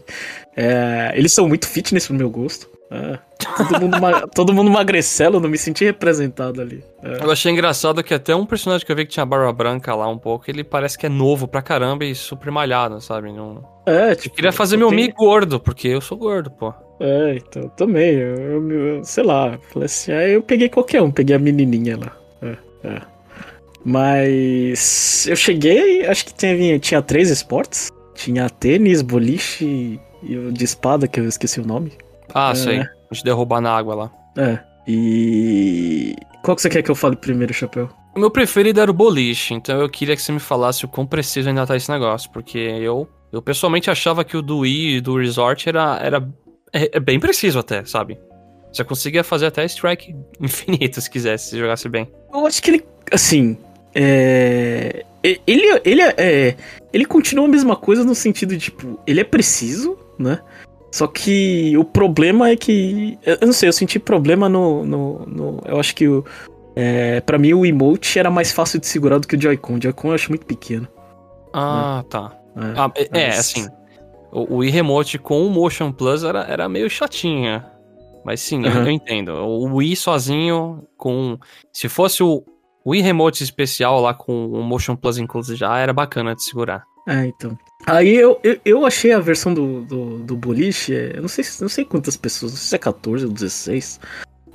[0.55, 2.69] É, eles são muito fitness pro meu gosto.
[2.91, 3.19] É,
[3.57, 6.85] todo, mundo ma- todo mundo magrecelo, eu não me senti representado ali.
[7.03, 9.95] É, Eu achei engraçado que até um personagem que eu vi que tinha barba branca
[9.95, 13.33] lá um pouco, ele parece que é novo pra caramba e super malhado, sabe?
[13.33, 13.65] Não...
[13.87, 14.37] é, Eu tipo.
[14.37, 16.75] queria fazer eu meu tenho- Mi gordo, porque eu sou gordo, pô.
[17.01, 18.11] É, então, eu também.
[18.17, 21.97] Eu, eu- eu- sei lá, falei assim, aí eu peguei qualquer um, peguei a menininha
[21.99, 22.13] lá.
[22.87, 23.01] É.
[23.85, 27.91] Mas eu cheguei, acho que tinha, tinha três esportes.
[28.15, 31.93] Tinha tênis, boliche e o de espada, que eu esqueci o nome.
[32.35, 32.55] Ah, É.
[32.55, 32.83] sei.
[33.13, 34.11] De derrubar na água lá.
[34.37, 34.59] É.
[34.89, 36.15] E.
[36.43, 37.89] Qual que você quer que eu fale primeiro, Chapéu?
[38.15, 41.07] O meu preferido era o boliche, então eu queria que você me falasse o quão
[41.07, 45.01] preciso ainda tá esse negócio, porque eu, eu pessoalmente achava que o do Wii e
[45.03, 46.27] do Resort era, era
[46.73, 48.19] é, é bem preciso até, sabe?
[48.77, 52.09] Você conseguia fazer até strike infinito se quisesse, se jogasse bem.
[52.33, 53.57] Eu acho que ele, assim,
[53.95, 55.05] é...
[55.23, 56.55] Ele, ele, é...
[56.93, 60.39] ele continua a mesma coisa no sentido de, tipo, ele é preciso, né?
[60.93, 63.19] Só que o problema é que...
[63.25, 64.85] Eu não sei, eu senti problema no...
[64.85, 66.25] no, no- eu acho que o...
[66.77, 69.77] É, pra mim o emote era mais fácil de segurar do que o Joy-Con.
[69.77, 70.87] O Joy-Con eu acho muito pequeno.
[71.53, 72.33] Ah, tá.
[72.55, 73.67] É, Ah, é, é, assim,
[74.31, 77.65] o, o Wii Remote com o Motion Plus era, era meio chatinha.
[78.27, 78.87] Mas sim, eu- Aham.
[78.87, 79.29] eu, entendo.
[79.35, 81.39] O Wii sozinho, com.
[81.73, 82.43] Se fosse o
[82.85, 86.83] Wii Remote especial lá com o Motion Plus incluso já, era bacana de segurar.
[87.09, 87.57] É, então.
[87.87, 91.63] Aí eu, eu, eu achei a versão do, do, do boliche, eu não sei, se-
[91.63, 94.01] não sei quantas pessoas, não sei se é 14 ou 16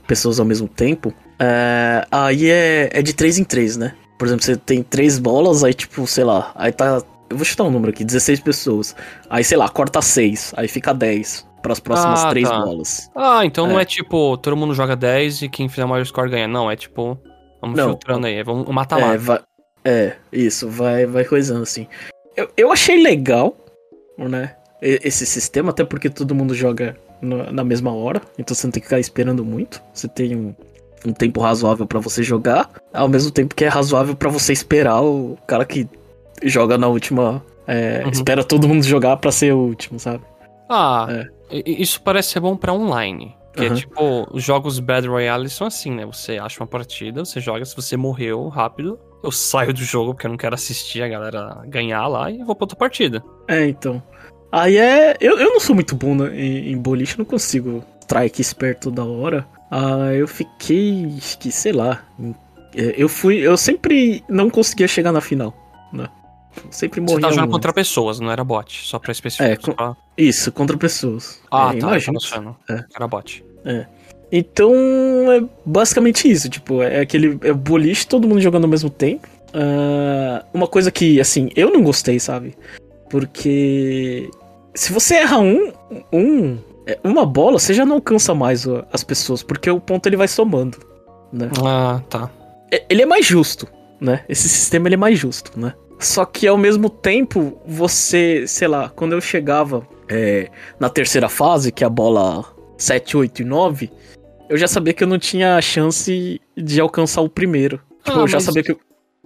[0.06, 1.14] pessoas ao mesmo tempo.
[1.40, 3.96] É, aí é, é de 3 em 3, né?
[4.20, 7.02] Por exemplo, você tem três bolas, aí tipo, sei lá, aí tá.
[7.30, 8.94] Eu vou chutar um número aqui, 16 pessoas.
[9.30, 12.60] Aí, sei lá, corta 6, aí fica 10 para as próximas Ah, três tá.
[12.60, 13.10] bolas.
[13.15, 13.84] Ah, então não É.
[13.84, 16.47] é tipo, todo mundo joga 10 e quem fizer maior score ganha.
[16.47, 17.17] Não, é tipo,
[17.62, 17.89] Vamos Não.
[17.89, 19.17] filtrando aí, vamos É, mata-mata.
[19.19, 19.39] vai,
[19.86, 21.86] é, isso, vai, vai coisando assim.
[22.36, 23.56] Eu, eu achei legal,
[24.17, 24.56] né?
[24.82, 28.82] Esse sistema, até porque todo mundo joga na, na mesma hora, então você não tem
[28.82, 29.80] que ficar esperando muito.
[29.93, 30.56] Você tem um,
[31.06, 35.00] um tempo razoável pra você jogar, ao mesmo tempo que é razoável pra você esperar
[35.04, 35.88] o cara que
[36.43, 37.43] joga na última.
[37.67, 38.10] é, Uhum.
[38.10, 40.24] Espera todo mundo jogar pra ser o último, sabe?
[40.67, 41.28] Ah, É.
[41.66, 43.36] isso parece ser bom pra online.
[43.54, 43.76] Que é Aham.
[43.76, 46.06] tipo, os jogos Battle Royale são assim, né?
[46.06, 50.26] Você acha uma partida, você joga, se você morreu rápido, eu saio do jogo porque
[50.26, 53.22] eu não quero assistir a galera ganhar lá e vou pra outra partida.
[53.50, 54.02] É, então.
[54.52, 55.18] Aí é.
[55.20, 59.04] Eu, eu não sou muito bom na- em, em boliche, não consigo strike esperto toda
[59.04, 59.46] hora.
[59.70, 61.14] Ah, eu fiquei.
[61.40, 62.04] que, sei lá.
[62.76, 63.36] é, Eu fui.
[63.38, 65.54] Eu sempre não conseguia chegar na final,
[65.92, 66.08] né?
[66.70, 67.22] Sempre Você morria.
[67.28, 69.52] tá jogando um- contra pessoas, não era bot, só pra especificar.
[69.52, 71.40] É, com- pra- Isso, contra pessoas.
[71.52, 72.56] Ah, É, tá, achando.
[72.70, 72.84] É.
[72.96, 73.44] Era bot.
[74.32, 74.74] Então,
[75.32, 76.50] é basicamente isso.
[76.50, 79.28] Tipo, é aquele é boliche, todo mundo jogando ao mesmo tempo.
[79.54, 82.56] Ah, uma coisa que, assim, eu não gostei, sabe?
[83.10, 84.30] Porque
[84.74, 85.72] se você erra um,
[86.14, 90.16] um é, uma bola, você já não alcança mais as pessoas, porque o ponto ele
[90.18, 90.78] vai somando,
[91.32, 91.50] né?
[91.64, 92.30] Ah, tá.
[92.72, 93.68] É- Ele é mais justo,
[94.00, 94.24] né?
[94.30, 95.74] Esse sistema ele é mais justo, né?
[96.02, 101.72] Só que ao mesmo tempo, você, sei lá, quando eu chegava é, na terceira fase,
[101.72, 102.44] que é a bola
[102.78, 103.92] 7, 8 e 9,
[104.50, 107.80] eu já sabia que eu não tinha chance de alcançar o primeiro.
[108.04, 108.80] Tipo, Ah, eu já sabia que eu,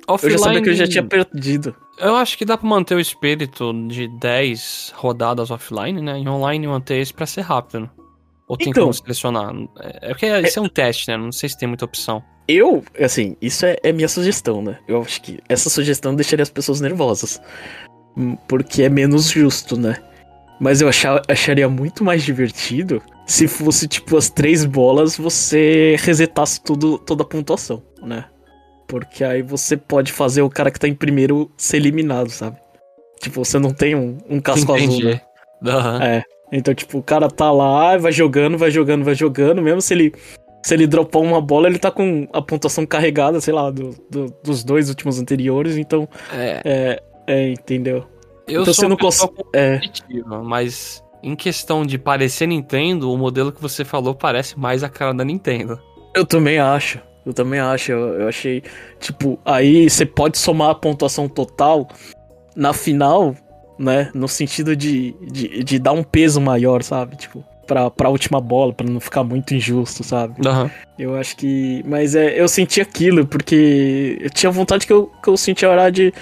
[0.08, 1.76] eu Offline, já sabia que eu já tinha perdido.
[1.98, 6.18] Eu acho que dá pra manter o espírito de 10 rodadas offline, né?
[6.18, 7.80] Em online manter esse pra ser rápido.
[7.84, 7.90] né?
[8.50, 8.84] Ou tem Então.
[8.84, 9.56] como selecionar?
[9.80, 11.16] É é porque isso é um teste, né?
[11.18, 12.22] Não sei se tem muita opção.
[12.48, 14.78] Eu, assim, isso é, é minha sugestão, né?
[14.88, 17.42] Eu acho que essa sugestão deixaria as pessoas nervosas.
[18.16, 19.98] Hum, Porque é menos justo, né?
[20.60, 26.62] Mas eu achar, acharia muito mais divertido se fosse, tipo, as três bolas, você resetasse
[26.62, 28.26] tudo, toda a pontuação, né?
[28.88, 32.58] Porque aí você pode fazer o cara que tá em primeiro ser eliminado, sabe?
[33.20, 35.22] Tipo, você não tem um, um casco azul, né?
[35.66, 36.04] Aham.
[36.04, 36.24] É.
[36.52, 40.14] Então, tipo, o cara tá lá, vai jogando, vai jogando, vai jogando, mesmo se ele.
[40.66, 44.34] Se ele dropar uma bola, ele tá com a pontuação carregada, sei lá, do, do-
[44.44, 46.08] dos dois últimos anteriores, então.
[46.34, 47.04] É, É.
[47.28, 48.04] É, entendeu?
[48.48, 49.34] eu então sou você não consegue.
[49.54, 49.80] É.
[50.44, 55.14] mas em questão de parecer Nintendo, o modelo que você falou parece mais a cara
[55.14, 55.80] da Nintendo.
[56.16, 57.00] Eu também acho.
[57.26, 57.92] Eu também acho.
[57.92, 58.64] Eu, eu achei.
[59.00, 61.88] Tipo, aí você pode somar a pontuação total
[62.56, 63.36] na final,
[63.78, 64.10] né?
[64.16, 67.16] No sentido de, de, de dar um peso maior, sabe?
[67.18, 70.36] Tipo, pra, pra última bola, pra não ficar muito injusto, sabe?
[70.48, 70.70] Aham.
[70.98, 71.84] Eu acho que.
[71.86, 75.72] Mas é, eu senti aquilo, porque eu tinha vontade que eu, que eu sentia a
[75.72, 76.14] hora de.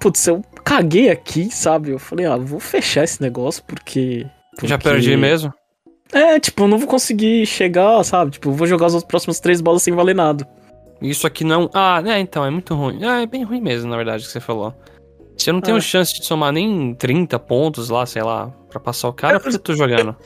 [0.00, 1.90] Putz, eu caguei aqui, sabe?
[1.90, 4.26] Eu falei, ah, vou fechar esse negócio porque.
[4.62, 5.52] Já porque- perdi mesmo?
[6.12, 8.30] É, tipo, eu não vou conseguir chegar, sabe?
[8.30, 10.48] Tipo, eu vou jogar as próximas três bolas sem valer nada.
[11.02, 11.68] Isso aqui não.
[11.74, 13.04] Ah, né, então, é muito ruim.
[13.04, 14.74] Ah, é bem ruim mesmo, na verdade, o que você falou.
[15.36, 15.80] Se eu não tenho É.
[15.80, 19.54] chance de somar nem 30 pontos lá, sei lá, pra passar o cara, por que
[19.56, 20.16] eu tô jogando?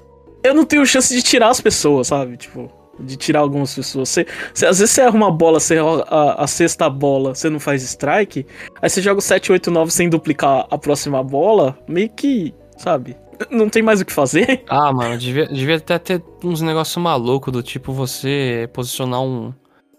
[0.43, 2.37] Eu não tenho chance de tirar as pessoas, sabe?
[2.37, 4.09] Tipo, de tirar algumas pessoas.
[4.09, 7.61] Você, você- às vezes você arruma uma bola, você a, a sexta bola, você não
[7.61, 8.47] faz strike,
[8.81, 13.17] aí você joga o 7, 8, 9 sem duplicar a próxima bola, meio que, sabe?
[13.51, 14.63] Não tem mais o que fazer.
[14.69, 19.53] Ah, mano, devia, devia até ter uns negócios malucos do tipo você posicionar um,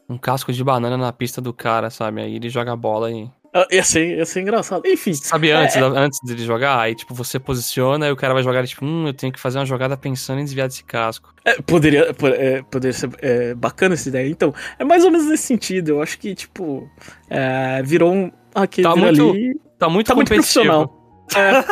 [0.10, 2.22] um casco de banana na pista do cara, sabe?
[2.22, 3.30] Aí ele joga a bola e.
[3.54, 4.82] Ah, Ia ser, ia ser engraçado.
[4.88, 5.14] Enfim.
[5.14, 5.80] Sabe, É, antes, é.
[5.82, 9.14] antes dele jogar, aí tipo, você posiciona e o cara vai jogar, tipo, hum, eu
[9.14, 11.34] tenho que fazer uma jogada pensando em desviar desse casco.
[11.46, 14.28] É, poderia, po- é, poderia ser é, bacana essa ideia.
[14.28, 15.90] Então, é mais ou menos nesse sentido.
[15.90, 16.90] Eu acho que, tipo,
[17.30, 18.32] é, virou um.
[18.56, 19.60] Aquele Tá muito ali.
[19.78, 20.88] Tá muito Tá muito competitivo.
[21.28, 21.64] profissional.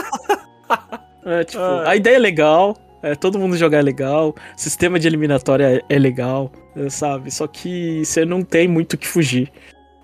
[1.25, 5.77] É, tipo, a ideia é legal, é, todo mundo jogar é legal, sistema de eliminatória
[5.89, 6.51] é, é legal,
[6.89, 7.31] sabe?
[7.31, 9.51] Só que você não tem muito o que fugir.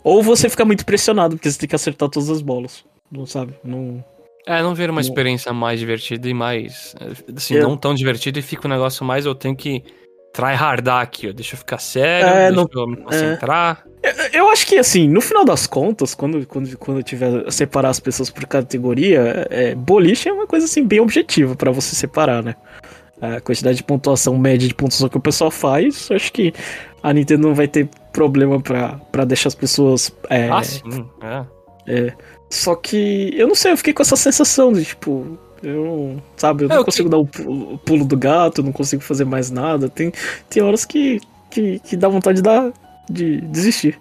[0.07, 2.83] Ou você fica muito pressionado, porque você tem que acertar todas as bolas.
[3.11, 3.53] Não sabe?
[3.63, 4.03] Não.
[4.45, 5.07] É, não vira uma Não.
[5.07, 6.95] experiência mais divertida e mais.
[7.35, 9.25] Assim, Eu- não tão divertida e fica um negócio mais.
[9.25, 9.83] Eu tenho que
[10.33, 11.33] tryhardar aqui, ó.
[11.33, 13.83] Deixa eu ficar sério, É, deixa não- eu me concentrar.
[13.83, 13.87] Eu-
[14.33, 17.89] Eu acho que, assim, no final das contas, quando, quando, quando eu tiver a separar
[17.89, 22.41] as pessoas por categoria, é, boliche é uma coisa, assim, bem objetiva pra você separar,
[22.41, 22.55] né?
[23.21, 26.53] A quantidade de pontuação média de pontuação que o pessoal faz, acho que
[27.01, 30.81] a Nintendo não vai ter problema pra, pra deixar as pessoas é, Ah, sim.
[31.87, 32.13] É.
[32.49, 36.63] Só que eu não sei, eu fiquei com essa sensação de tipo, eu não, sabe,
[36.63, 39.49] eu É, não o que- consigo dar o pulo, do gato, não consigo fazer mais
[39.51, 39.89] nada.
[39.89, 40.11] Tem,
[40.49, 42.71] tem horas que, que, que dá vontade de, dar,
[43.09, 43.99] de desistir.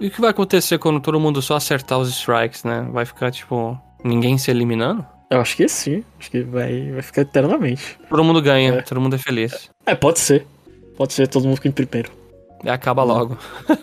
[0.00, 2.86] E o que vai acontecer quando todo mundo só acertar os strikes, né?
[2.92, 5.06] Vai ficar, tipo, ninguém se eliminando?
[5.30, 7.98] Eu acho que sim, acho que vai, vai ficar eternamente.
[8.08, 8.82] Todo mundo ganha, É.
[8.82, 9.70] todo mundo é feliz.
[9.84, 10.46] É, pode ser.
[10.96, 12.10] Pode ser, todo mundo fica em primeiro.
[12.64, 13.36] E acaba logo.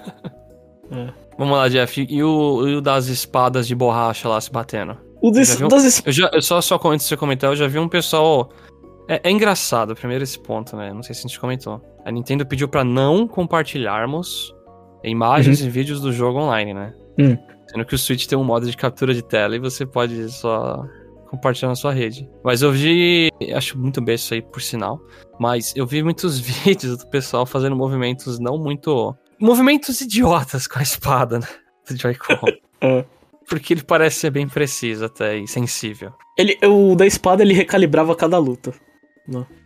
[0.91, 1.08] É.
[1.39, 2.06] Vamos lá, Jeff.
[2.08, 4.95] E o, e o das espadas de borracha lá se batendo?
[5.21, 5.67] O des, viu?
[5.67, 8.49] das es- Eu eu só, só antes de você comentar, eu já vi um pessoal.
[9.10, 10.93] É, é engraçado, primeiro esse ponto, né?
[10.93, 11.82] Não sei se a gente comentou.
[12.06, 14.53] A Nintendo pediu pra não compartilharmos
[15.03, 16.93] imagens e vídeos do jogo online, né?
[17.19, 17.36] Hum.
[17.67, 20.86] Sendo que o Switch tem um modo de captura de tela e você pode só
[21.34, 22.30] compartilhar na sua rede.
[22.43, 23.30] Mas eu vi.
[23.56, 25.02] Acho muito bem isso aí, por sinal.
[25.39, 29.15] Mas eu vi muitos vídeos do pessoal fazendo movimentos não muito.
[29.39, 31.48] Movimentos idiotas com a espada, né?
[31.89, 32.39] Do Joy-Con.
[32.86, 33.06] É.
[33.48, 36.12] Porque ele parece ser bem preciso até e sensível.
[36.38, 38.74] Ele, o da espada ele recalibrava cada luta.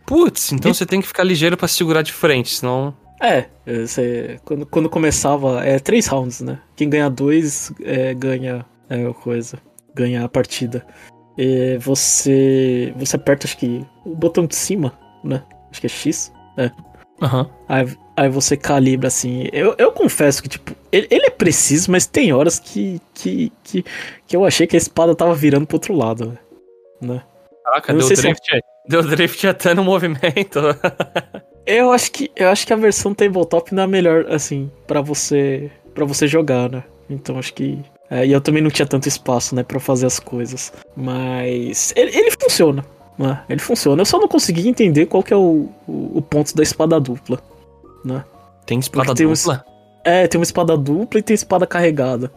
[0.06, 2.96] Putz, então você tem que ficar ligeiro pra segurar de frente, senão.
[3.20, 6.60] É, você, quando, quando começava, é três rounds, né?
[6.76, 9.58] Quem ganha dois é, ganha é, coisa,
[9.92, 10.86] ganha a partida.
[11.38, 15.40] E você, você aperta, acho que o botão de cima, né?
[15.70, 16.32] Acho que é X.
[17.22, 17.48] Aham.
[17.68, 19.48] Aí, aí você calibra assim.
[19.52, 23.84] Eu, eu confesso que, tipo, ele, ele é preciso, mas tem horas que, que, que,
[24.26, 26.36] que eu achei que a espada tava virando pro outro lado,
[27.00, 27.22] né?
[27.64, 28.60] Caraca, Eu não deu se é- drift.
[28.88, 30.58] Deu drift até no movimento.
[31.66, 35.70] Eu acho que eu acho que a versão tabletop não é melhor assim pra você
[35.94, 36.82] para você jogar, né?
[37.10, 37.78] Então acho que
[38.10, 40.72] é, e eu também não tinha tanto espaço, né, Pra fazer as coisas.
[40.96, 42.84] Mas ele, ele funciona,
[43.18, 43.42] né?
[43.48, 44.00] Ele funciona.
[44.00, 47.40] Eu só não consegui entender qual que é o, o, o ponto da espada dupla.
[48.68, 49.64] Tem espada tem dupla?
[50.04, 52.30] É, tem uma espada dupla e tem espada carregada.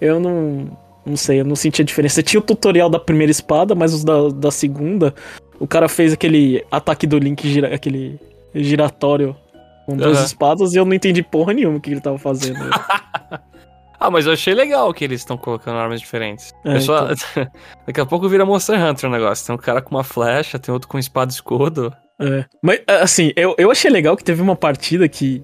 [0.00, 0.78] Eu não.
[1.04, 2.22] Não sei, eu não senti a diferença.
[2.22, 5.12] Tinha o tutorial da primeira espada, mas os da, da segunda,
[5.58, 8.20] o cara fez aquele ataque do Link, gira, aquele
[8.54, 9.34] giratório
[9.84, 10.26] com duas Aham.
[10.26, 12.60] espadas e eu não entendi porra nenhuma o que ele tava fazendo.
[14.04, 16.52] Ah, mas eu achei legal que eles estão colocando armas diferentes.
[16.64, 17.08] É, só-
[17.86, 19.46] Daqui a pouco vira Monster Hunter o negócio.
[19.46, 21.92] Tem um cara com uma flecha, tem outro com espada e escudo.
[22.20, 22.44] É.
[22.60, 25.42] Mas, assim, eu, eu achei legal que teve uma partida que,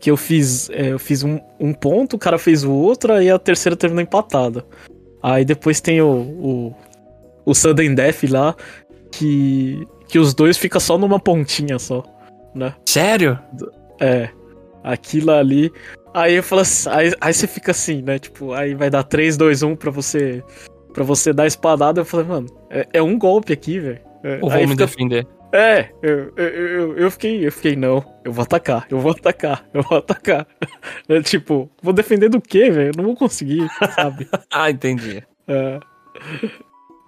[0.00, 3.30] que eu fiz é, eu fiz um, um ponto, o cara fez o outro, aí
[3.30, 4.64] a terceira terminou empatada.
[5.22, 6.74] Aí depois tem o, o,
[7.46, 8.54] o Sudden Death lá,
[9.10, 12.02] que, que os dois ficam só numa pontinha só,
[12.54, 12.74] né?
[12.86, 13.38] Sério?
[14.00, 14.28] É,
[14.82, 15.72] aquilo ali.
[16.14, 18.18] Aí eu falo assim, aí, aí você fica assim, né?
[18.18, 20.42] Tipo, aí vai dar 3, 2, 1 pra você.
[20.92, 22.00] Pra você dar a espadada.
[22.00, 23.98] Eu falei, mano, é, é um golpe aqui, velho.
[24.22, 25.26] É, aí vou me fica- defender?
[25.52, 29.64] é, eu, eu, eu, eu fiquei, eu fiquei, não, eu vou atacar, eu vou atacar,
[29.74, 30.46] eu vou atacar.
[31.08, 32.88] É, tipo, vou defender do quê, velho?
[32.88, 34.26] Eu não vou conseguir, sabe?
[34.50, 35.22] Ah, entendi.
[35.48, 35.78] É,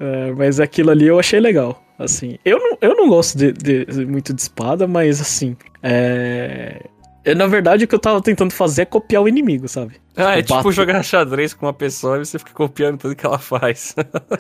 [0.01, 1.83] É, mas aquilo ali eu achei legal.
[1.99, 6.83] Assim, eu não, eu não gosto de, de- muito de espada, mas assim, é,
[7.35, 9.97] Na verdade, o que eu tava tentando fazer é copiar o inimigo, sabe?
[10.17, 13.27] Ah, é Eu tipo jogar xadrez com uma pessoa e você fica copiando tudo que
[13.27, 13.95] ela faz.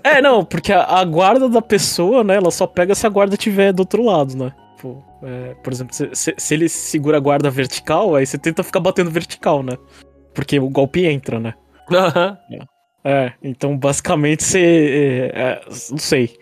[0.04, 3.36] É, não, porque a, a guarda da pessoa, né, ela só pega se a guarda
[3.36, 4.52] tiver do outro lado, né?
[4.80, 8.62] Pô, é, por exemplo, se, se- se ele segura a guarda vertical, aí você tenta
[8.62, 9.76] ficar batendo vertical, né?
[10.34, 11.54] Porque o golpe entra, né?
[11.90, 12.36] Aham.
[13.04, 15.30] É, então basicamente você.
[15.34, 16.36] é, é, não sei.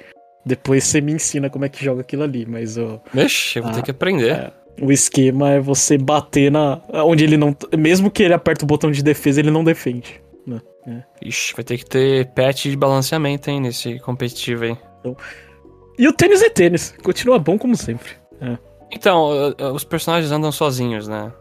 [0.47, 3.73] Depois você me ensina como é que joga aquilo ali, mas ó, Vixe, eu vou
[3.73, 4.31] Ah, ter que aprender.
[4.33, 4.53] é.
[4.81, 6.81] O esquema é você bater na.
[6.93, 7.57] Onde ele não.
[7.77, 10.21] Mesmo que ele aperte o botão de defesa, ele não defende.
[10.47, 10.61] Né?
[10.87, 11.03] É.
[11.23, 14.77] Ixi, vai ter que ter patch de balanceamento, hein, nesse competitivo aí.
[15.99, 18.11] E o tênis é tênis, continua bom como sempre.
[18.91, 21.33] Então, uh, uh, os personagens andam sozinhos, né?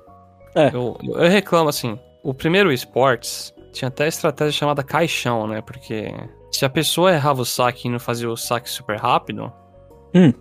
[0.55, 0.67] É.
[0.67, 5.61] Eu, eu reclamo assim, o primeiro esportes tinha até estratégia chamada caixão, né?
[5.61, 6.13] Porque
[6.51, 9.51] se a pessoa errava o saque e não fazia o saque super rápido,
[10.15, 10.31] Hum.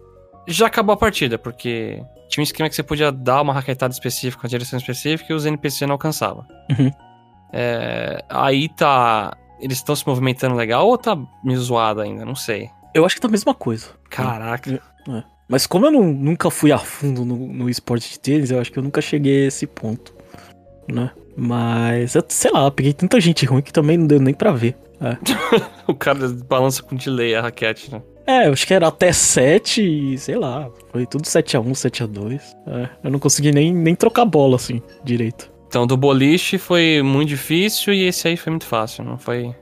[0.46, 2.02] já acabou a partida, porque
[2.32, 5.44] tinha um esquema que você podia dar uma raquetada específica, uma direção específica e os
[5.44, 6.46] NPC não alcançavam.
[6.70, 6.90] Uhum.
[7.52, 9.36] É, aí tá.
[9.60, 12.24] Eles estão se movimentando legal ou tá meio zoado ainda?
[12.24, 12.70] Não sei.
[12.94, 13.88] Eu acho que tá a mesma coisa.
[14.10, 14.80] Caraca.
[15.48, 18.72] Mas como eu não- nunca fui a fundo no, no esporte de tênis, eu acho
[18.72, 20.14] que eu nunca cheguei a esse ponto,
[20.90, 21.10] né?
[21.36, 24.74] Mas, eu- sei lá, peguei tanta gente ruim que também não deu nem pra ver.
[25.86, 28.00] O cara balança com delay a raquete, né?
[28.26, 29.82] É, eu acho que era até 7
[30.14, 32.40] e, sei lá, foi tudo 7x1, 7x2.
[32.66, 35.50] É, eu não consegui nem, nem trocar bola, assim, direito.
[35.66, 39.04] Então, do boliche foi muito difícil e esse aí foi muito fácil.
[39.04, 39.54] Não foi.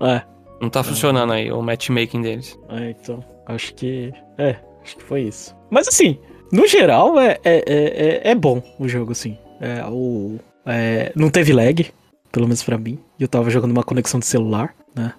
[0.00, 0.22] É,
[0.60, 2.58] Não tá funcionando aí o matchmaking deles.
[2.70, 5.54] é, então, acho que, é, acho que foi isso.
[5.70, 6.18] Mas, assim,
[6.50, 9.36] no geral, é, é, é, é- é bom o jogo, assim.
[9.60, 11.86] É, o, é, não teve lag,
[12.32, 12.98] pelo menos pra mim.
[13.18, 15.12] E eu tava jogando uma conexão de celular, né?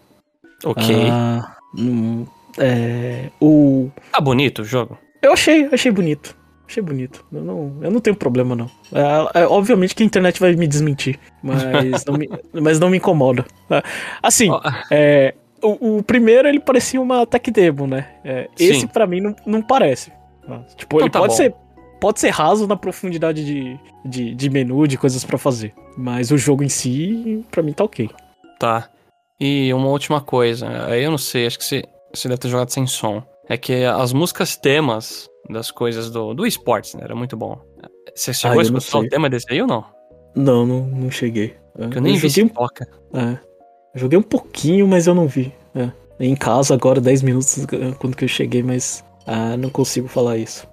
[0.66, 0.84] Ok.
[1.12, 2.26] Ah, hum,
[2.58, 3.90] é, o.
[4.12, 4.98] Tá bonito o jogo?
[5.22, 6.36] Eu achei, achei bonito.
[6.68, 7.26] Achei bonito.
[7.32, 8.70] Eu não, eu não tenho problema, não.
[8.92, 12.98] É, é, obviamente que a internet vai me desmentir, mas não me, mas não me
[12.98, 13.46] incomoda.
[13.70, 13.84] É,
[14.22, 18.08] Assim, Ó, é, o, o primeiro ele parecia uma tech demo, né?
[18.24, 20.12] É, esse pra mim não, não parece.
[20.48, 21.38] Ah, Tipo, Então ele tá pode bom.
[21.38, 21.54] ser
[22.00, 25.74] pode ser raso na profundidade de, de, de menu, de coisas pra fazer.
[25.98, 28.10] Mas o jogo em si, pra mim, tá ok.
[28.60, 28.90] Tá.
[29.40, 31.84] E uma última coisa, aí eu não sei, acho que você,
[32.14, 33.24] você deve ter jogado sem som.
[33.50, 37.02] É que as músicas temas das coisas do, do esportes, né?
[37.04, 37.60] Era muito bom.
[38.16, 39.84] Você chegou Ah, a eu escutar o tema desse aí ou não?
[40.36, 41.56] Não, não, não cheguei.
[41.78, 42.88] É, eu nem vi joguei, se toca.
[43.14, 43.32] é,
[43.94, 45.54] eu joguei um pouquinho, mas eu não vi.
[45.76, 45.92] É.
[46.20, 50.38] Em casa agora, 10 minutos é, quando que eu cheguei, mas ah, não consigo falar
[50.38, 50.68] isso.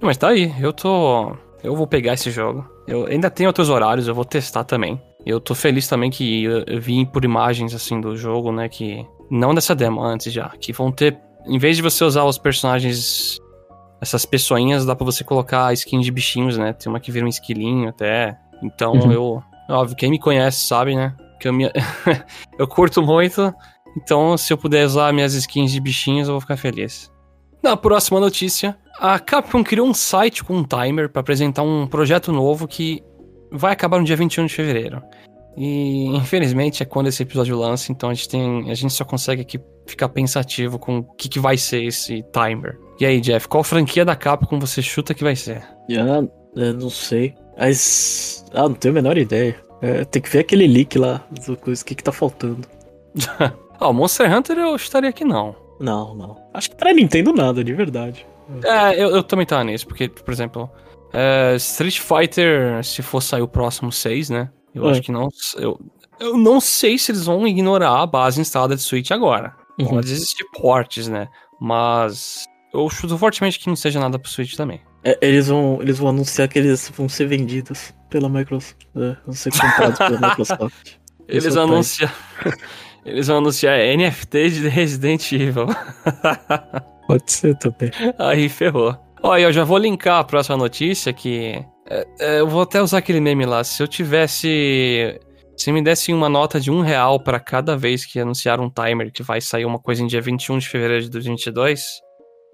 [0.00, 1.34] Mas tá aí, eu tô.
[1.62, 2.68] Eu vou pegar esse jogo.
[2.86, 5.00] Eu ainda tenho outros horários, eu vou testar também.
[5.24, 8.68] Eu tô feliz também que eu, vi por imagens assim do jogo, né?
[8.68, 9.06] Que.
[9.30, 10.48] Não dessa demo, antes já.
[10.60, 11.18] Que vão ter.
[11.46, 13.38] Em vez de você usar os personagens.
[14.00, 16.72] Essas pessoinhas, dá pra você colocar skin de bichinhos, né?
[16.72, 18.36] Tem uma que vira um esquilinho até.
[18.62, 19.12] Então Uhum.
[19.12, 19.42] eu.
[19.68, 21.14] Óbvio, quem me conhece sabe, né?
[21.38, 21.70] Que eu, me...
[22.58, 23.54] eu curto muito.
[23.96, 27.10] Então, se eu puder usar minhas skins de bichinhos, eu vou ficar feliz.
[27.62, 32.32] Na próxima notícia, a Capcom criou um site com um timer para apresentar um projeto
[32.32, 33.02] novo que
[33.50, 35.02] vai acabar no dia 21 de fevereiro.
[35.56, 39.42] E infelizmente é quando esse episódio lança, então a gente tem, a gente só consegue
[39.42, 42.78] aqui ficar pensativo com o que, que vai ser esse timer.
[43.00, 45.62] E aí, Jeff, qual franquia da Capcom você chuta que vai ser?
[45.90, 46.22] Ah,
[46.54, 47.34] eu não sei.
[47.58, 48.44] Mas.
[48.52, 49.56] Ah, não tenho a menor ideia.
[49.82, 52.66] É, tem que ver aquele leak lá, do que, que tá faltando.
[53.82, 55.56] Ah, o Monster Hunter eu chutaria que não.
[55.80, 56.36] Não, não.
[56.52, 58.26] Acho que pra Nintendo nada, de verdade.
[58.62, 60.70] É, eu, eu também tava nisso, porque, por exemplo,
[61.12, 64.50] é, Street Fighter, se for sair o próximo 6, né?
[64.74, 64.92] Eu É.
[64.92, 65.28] acho que não.
[65.56, 65.78] Eu,
[66.18, 69.54] eu não sei se eles vão ignorar a base instalada de Switch agora.
[69.78, 69.86] Uhum.
[69.88, 71.28] Pode existir portes, né?
[71.60, 74.80] Mas eu chuto fortemente que não seja nada pro Switch também.
[75.02, 78.76] É, eles, vão, eles vão anunciar que eles vão ser vendidos pela Microsoft.
[78.94, 80.92] É, vão ser comprados pela Microsoft.
[81.26, 81.74] Eles é vão o pai.
[81.74, 82.14] anunciar.
[83.02, 85.68] Eles vão anunciar NFT de Resident Evil.
[87.08, 87.90] Pode ser também.
[88.18, 88.94] Aí ferrou.
[89.22, 91.62] Olha, eu já vou linkar a próxima notícia que.
[91.88, 93.62] é, é, eu vou até usar aquele meme lá.
[93.64, 95.18] Se eu tivesse.
[95.56, 99.12] Se me dessem uma nota de um real pra cada vez que anunciar um timer
[99.12, 101.82] que vai sair uma coisa em dia 21 de fevereiro de 2022,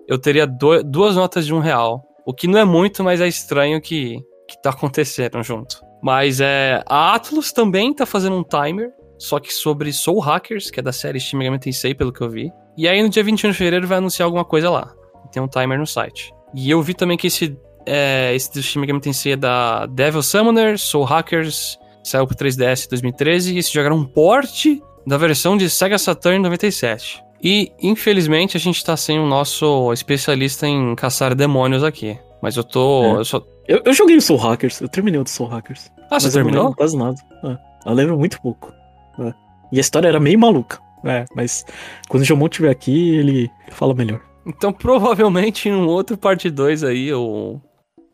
[0.09, 2.03] eu teria do- duas notas de um real.
[2.27, 4.17] O que não é muito, mas é estranho que,
[4.49, 5.81] que tá acontecendo junto.
[6.03, 6.83] Mas é.
[6.89, 10.93] A Atlus também tá fazendo um timer, só que sobre Soul Hackers, que é da
[10.93, 12.51] série Shin Megami Tensei, pelo que eu vi.
[12.77, 14.93] E aí no dia 21 de fevereiro vai anunciar alguma coisa lá.
[15.31, 16.33] Tem um timer no site.
[16.57, 17.55] E eu vi também que esse,
[17.85, 22.87] é, esse do Shin Megami Tensei é da Devil Summoner, Soul Hackers, saiu pro 3DS
[22.87, 27.23] em 2013, e jogo era um porte da versão de Sega Saturn 97.
[27.45, 32.19] E, infelizmente, a gente tá sem o nosso especialista em caçar demônios aqui.
[32.43, 33.05] Mas eu tô...
[33.05, 33.13] É.
[33.19, 33.43] Eu só...
[33.69, 35.93] Eu, eu joguei o Soul Hackers, eu terminei o do Soul Hackers.
[36.11, 36.75] Ah, você mas não terminou?
[36.75, 37.17] quase nada.
[37.45, 37.59] É,
[37.91, 38.73] eu lembro muito pouco.
[39.21, 39.35] É.
[39.73, 40.79] E a história era meio maluca.
[41.05, 41.65] É, mas
[42.09, 44.21] quando o Jomon estiver aqui, ele fala melhor.
[44.47, 47.61] Então, provavelmente em um outro parte 2 aí, ou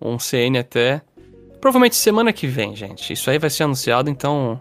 [0.00, 1.02] um CN até.
[1.60, 3.12] Provavelmente semana que vem, gente.
[3.12, 4.60] Isso aí vai ser anunciado, então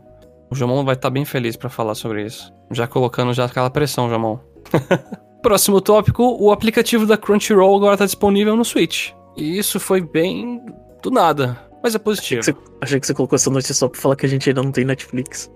[0.52, 2.54] o Jomon vai estar bem feliz pra falar sobre isso.
[2.72, 4.38] Já colocando já aquela pressão, Jomon.
[5.42, 9.12] Próximo tópico, o aplicativo da Crunchyroll agora tá disponível no Switch.
[9.36, 10.64] E isso foi bem
[11.02, 12.44] do nada, mas é positivo.
[12.44, 14.72] Você- achei que você colocou essa notícia só pra falar que a gente ainda não
[14.72, 15.50] tem Netflix.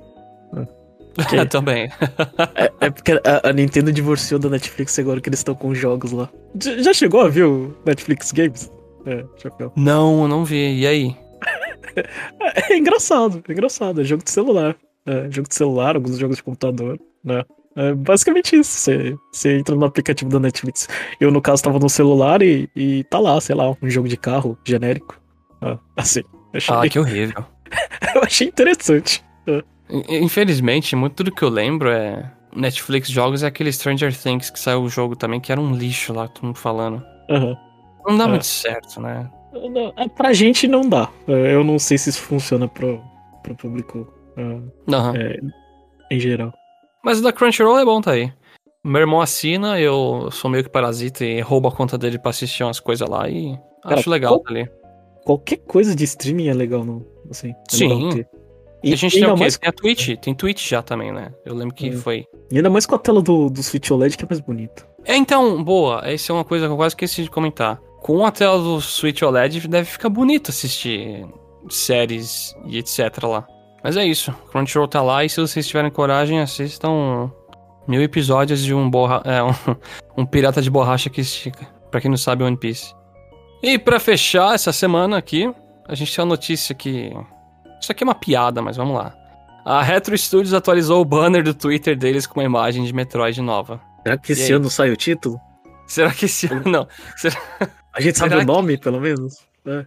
[1.15, 1.89] Porque- Também.
[2.55, 6.11] é, é porque a, a Nintendo divorciou da Netflix agora que eles estão com jogos
[6.11, 6.29] lá.
[6.61, 8.71] Já, já chegou a ver o Netflix Games?
[9.05, 9.71] É, chapéu.
[9.75, 10.79] Não, eu não vi.
[10.81, 11.15] E aí?
[12.41, 14.01] É, é engraçado, é engraçado.
[14.01, 14.75] É jogo de celular.
[15.05, 17.43] É, jogo de celular, alguns jogos de computador, né?
[17.75, 18.71] É basicamente isso.
[18.77, 20.89] Você, você entra no aplicativo da Netflix.
[21.21, 24.17] Eu, no caso, tava no celular e, e tá lá, sei lá, um jogo de
[24.17, 25.17] carro genérico.
[25.61, 26.19] Ah, assim.
[26.51, 27.45] Eu achei, Ah, que horrível.
[28.15, 29.23] eu achei interessante.
[29.89, 32.31] In- Infelizmente, muito do que eu lembro é.
[32.55, 36.13] Netflix jogos é aquele Stranger Things que saiu o jogo também, que era um lixo
[36.13, 37.03] lá, todo mundo falando.
[37.29, 37.57] Aham.
[38.07, 38.27] Não dá É.
[38.27, 39.29] muito certo, né?
[39.51, 41.09] Não, é, Pra gente não dá.
[41.27, 43.01] Eu não sei se isso funciona pro,
[43.43, 44.07] pro público
[44.37, 44.61] ah,
[44.95, 45.13] Aham.
[45.17, 45.39] é,
[46.11, 46.53] em geral.
[47.03, 48.31] Mas o da Crunchyroll é bom, tá aí.
[48.83, 52.63] Meu irmão assina, eu sou meio que parasita e roubo a conta dele pra assistir
[52.63, 54.69] umas coisas lá e Cara, acho legal qual- tá ali.
[55.25, 57.05] Qualquer coisa de streaming é legal, não?
[57.29, 58.09] Assim, é Sim.
[58.11, 58.25] legal.
[58.85, 59.39] E a gente tem o quê?
[59.39, 61.31] mais Tem a Twitch, tem Twitch já também, né?
[61.43, 61.97] Eu lembro que Hum.
[61.97, 62.25] foi.
[62.51, 64.87] E ainda mais com a tela do, do Switch OLED que é mais bonita.
[65.03, 67.79] É, então, boa, essa é uma coisa que eu quase esqueci de comentar.
[68.01, 71.25] Com a tela do Switch OLED deve ficar bonito assistir
[71.69, 73.47] séries e etc lá.
[73.83, 77.31] Mas é isso, Crunchyroll tá lá e se vocês tiverem coragem, assistam
[77.87, 79.21] mil episódios de um, borra...
[79.25, 79.51] é, um,
[80.21, 81.67] um pirata de borracha que estica.
[81.91, 82.93] Pra quem não sabe, One Piece.
[83.61, 85.51] E pra fechar essa semana aqui,
[85.87, 87.11] a gente tem uma notícia que...
[87.79, 89.13] Isso aqui é uma piada, mas vamos lá.
[89.65, 93.81] A Retro Studios atualizou o banner do Twitter deles com uma imagem de Metroid nova.
[94.03, 94.51] Será que E esse aí?
[94.53, 95.39] ano sai o título?
[95.87, 96.63] Será que esse ano...
[96.65, 96.87] Não.
[97.15, 97.35] Será...
[97.93, 99.37] A gente sabe Será o nome, pelo menos?
[99.65, 99.85] É.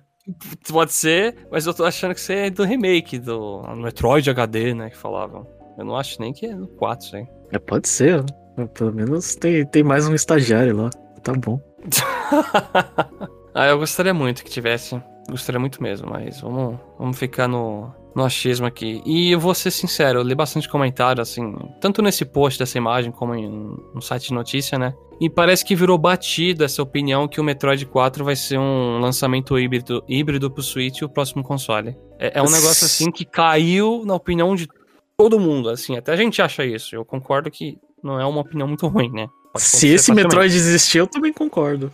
[0.68, 4.91] Pode ser, mas eu tô achando que você é do remake, do Metroid HD, né,
[4.91, 5.47] que falavam.
[5.78, 7.26] Eu não acho nem que é do 4, isso aí.
[7.53, 8.24] É, pode ser,
[8.57, 8.66] né?
[8.74, 10.91] Pelo menos tem, tem mais um estagiário lá.
[11.22, 11.61] Tá bom.
[13.55, 15.01] ah, eu gostaria muito que tivesse.
[15.31, 19.03] Gostaria muito mesmo, mas vamos, vamos ficar no, no achismo aqui.
[19.05, 23.12] E eu vou ser sincero, eu li bastante comentário, assim, tanto nesse post dessa imagem
[23.12, 24.95] como em, no site de notícia, né?
[25.20, 29.59] E parece que virou batida essa opinião que o Metroid 4 vai ser um lançamento
[29.59, 31.97] híbrido, híbrido pro Switch e o próximo console.
[32.18, 34.68] É, é um negócio assim que caiu na opinião de
[35.16, 36.95] todo mundo, assim, até a gente acha isso.
[36.95, 39.26] Eu concordo que não é uma opinião muito ruim, né?
[39.57, 41.93] Se esse Metroid existir, eu também concordo.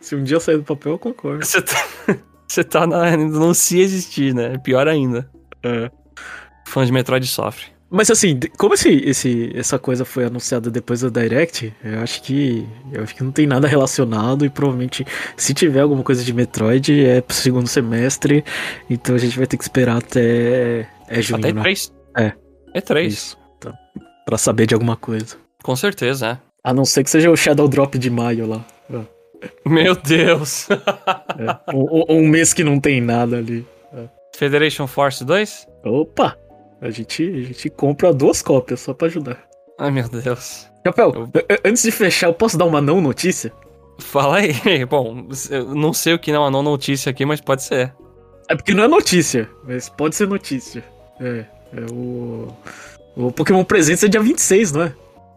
[0.00, 1.44] Se um dia sair do papel, eu concordo.
[1.44, 1.76] Você tá,
[2.46, 4.58] você tá na, não se existir, né?
[4.58, 5.28] Pior ainda.
[5.62, 5.90] É.
[6.66, 7.74] Fã de Metroid sofre.
[7.90, 12.66] Mas assim, como esse, esse, essa coisa foi anunciada depois do Direct, eu acho que.
[12.92, 17.04] Eu acho que não tem nada relacionado e provavelmente, se tiver alguma coisa de Metroid,
[17.04, 18.44] é pro segundo semestre.
[18.90, 20.88] Então a gente vai ter que esperar até.
[21.08, 21.38] É junho.
[21.38, 21.92] Até E3.
[22.16, 22.34] Né?
[22.74, 22.80] É.
[22.80, 23.06] E3.
[23.06, 23.38] Isso.
[23.58, 23.72] Então,
[24.26, 25.36] pra saber de alguma coisa.
[25.62, 26.38] Com certeza, é.
[26.64, 28.64] A não ser que seja o Shadow Drop de maio lá.
[29.64, 30.68] Meu Deus!
[30.70, 31.74] é.
[31.74, 33.66] um, um, mês que não tem nada ali.
[33.92, 34.08] É.
[34.36, 35.66] Federation Force 2?
[35.84, 36.36] Opa!
[36.80, 39.42] A gente, a gente compra duas cópias só pra ajudar.
[39.78, 40.68] Ai meu Deus.
[40.86, 41.58] Chapéu, eu...
[41.64, 43.52] antes de fechar, eu posso dar uma não notícia?
[43.98, 44.52] Fala aí.
[44.86, 47.94] Bom, eu não sei o que é uma não notícia aqui, mas pode ser.
[48.48, 50.84] É porque não é notícia, mas pode ser notícia.
[51.20, 52.48] É, é o.
[53.16, 54.92] O Pokémon Presentes é dia 26, não é?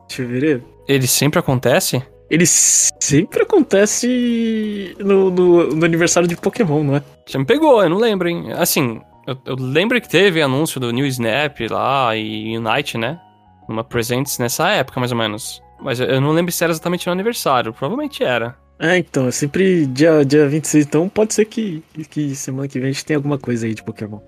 [0.08, 0.64] De fevereiro.
[0.88, 2.02] Ele sempre acontece?
[2.30, 7.04] Ele sempre acontece no, no, no, aniversário de Pokémon, não é?
[7.26, 8.52] Já me pegou, eu não lembro, hein?
[8.54, 13.20] Assim, eu, eu, lembro que teve anúncio do New Snap lá e Unite, né?
[13.68, 15.62] Uma Presents nessa época, mais ou menos.
[15.80, 17.72] Mas eu não lembro se era exatamente no aniversário.
[17.72, 18.56] Provavelmente era.
[18.80, 20.86] É, então, é sempre dia, dia 26.
[20.86, 23.84] Então pode ser que, que semana que vem a gente tenha alguma coisa aí de
[23.84, 24.20] Pokémon.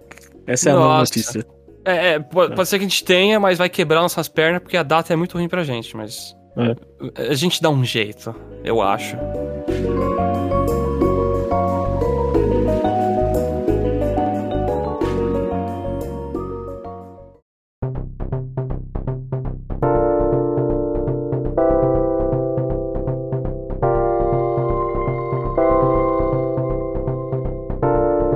[0.47, 0.83] Essa é Nossa.
[0.83, 1.45] a nova notícia.
[1.85, 2.55] É, é pode, é.
[2.55, 5.15] pode, ser que a gente tenha, mas vai quebrar nossas pernas porque a data é
[5.15, 5.95] muito ruim pra gente.
[5.95, 7.29] Mas é.
[7.29, 9.15] A gente dá um jeito, eu acho.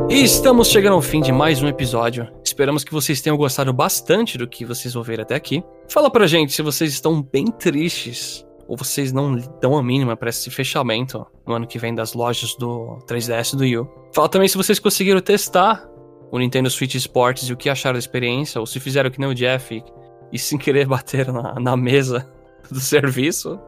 [0.09, 2.27] E estamos chegando ao fim de mais um episódio.
[2.53, 5.63] Esperamos que vocês tenham gostado bastante do que vocês ouviram até aqui.
[5.89, 10.29] Fala pra gente se vocês estão bem tristes ou vocês não dão a mínima para
[10.29, 14.55] esse fechamento no ano que vem das lojas do 3DS do Wii Fala também se
[14.55, 15.83] vocês conseguiram testar
[16.31, 19.29] o Nintendo Switch Sports e o que acharam da experiência, ou se fizeram que nem
[19.29, 19.83] o Jeff
[20.31, 22.31] e sem querer bater na, na mesa
[22.69, 23.59] do serviço.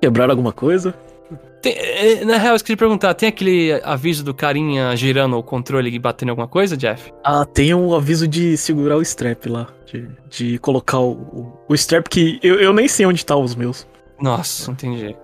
[0.00, 0.94] Quebraram alguma coisa?
[1.62, 5.42] Tem, é, na real, eu esqueci de perguntar, tem aquele aviso do carinha girando o
[5.42, 7.12] controle e batendo em alguma coisa, Jeff?
[7.22, 9.68] Ah, tem um aviso de segurar o strap lá.
[9.86, 13.86] De, de colocar o, o strap que eu, eu nem sei onde tá os meus.
[14.20, 15.14] Nossa, entendi.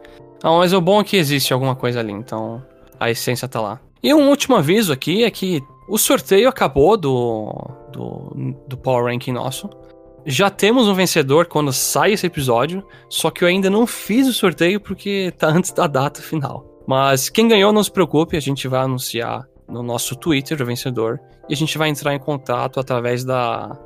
[0.42, 2.62] Não, mas o bom é que existe alguma coisa ali, então
[3.00, 3.80] a essência tá lá.
[4.02, 7.52] E um último aviso aqui é que o sorteio acabou do,
[7.92, 9.70] do, do Power Ranking nosso.
[10.28, 14.32] Já temos um vencedor quando sai esse episódio, só que eu ainda não fiz o
[14.32, 16.82] sorteio porque tá antes da data final.
[16.84, 21.20] Mas quem ganhou, não se preocupe, a gente vai anunciar no nosso Twitter o vencedor
[21.48, 23.78] e a gente vai entrar em contato através da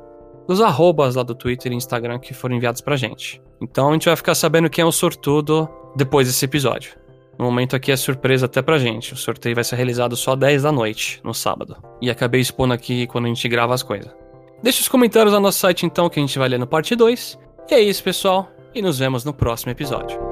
[0.47, 3.39] dos arrobas lá do Twitter e Instagram que foram enviados pra gente.
[3.61, 6.99] Então a gente vai ficar sabendo quem é o sortudo depois desse episódio.
[7.37, 9.13] No momento aqui é surpresa até pra gente.
[9.13, 11.77] O sorteio vai ser realizado só 10 da noite, no sábado.
[12.01, 14.11] E acabei expondo aqui quando a gente grava as coisas.
[14.63, 17.37] Deixe os comentários no nosso site então que a gente vai ler no parte 2.
[17.69, 20.30] E é isso, pessoal, e nos vemos no próximo episódio.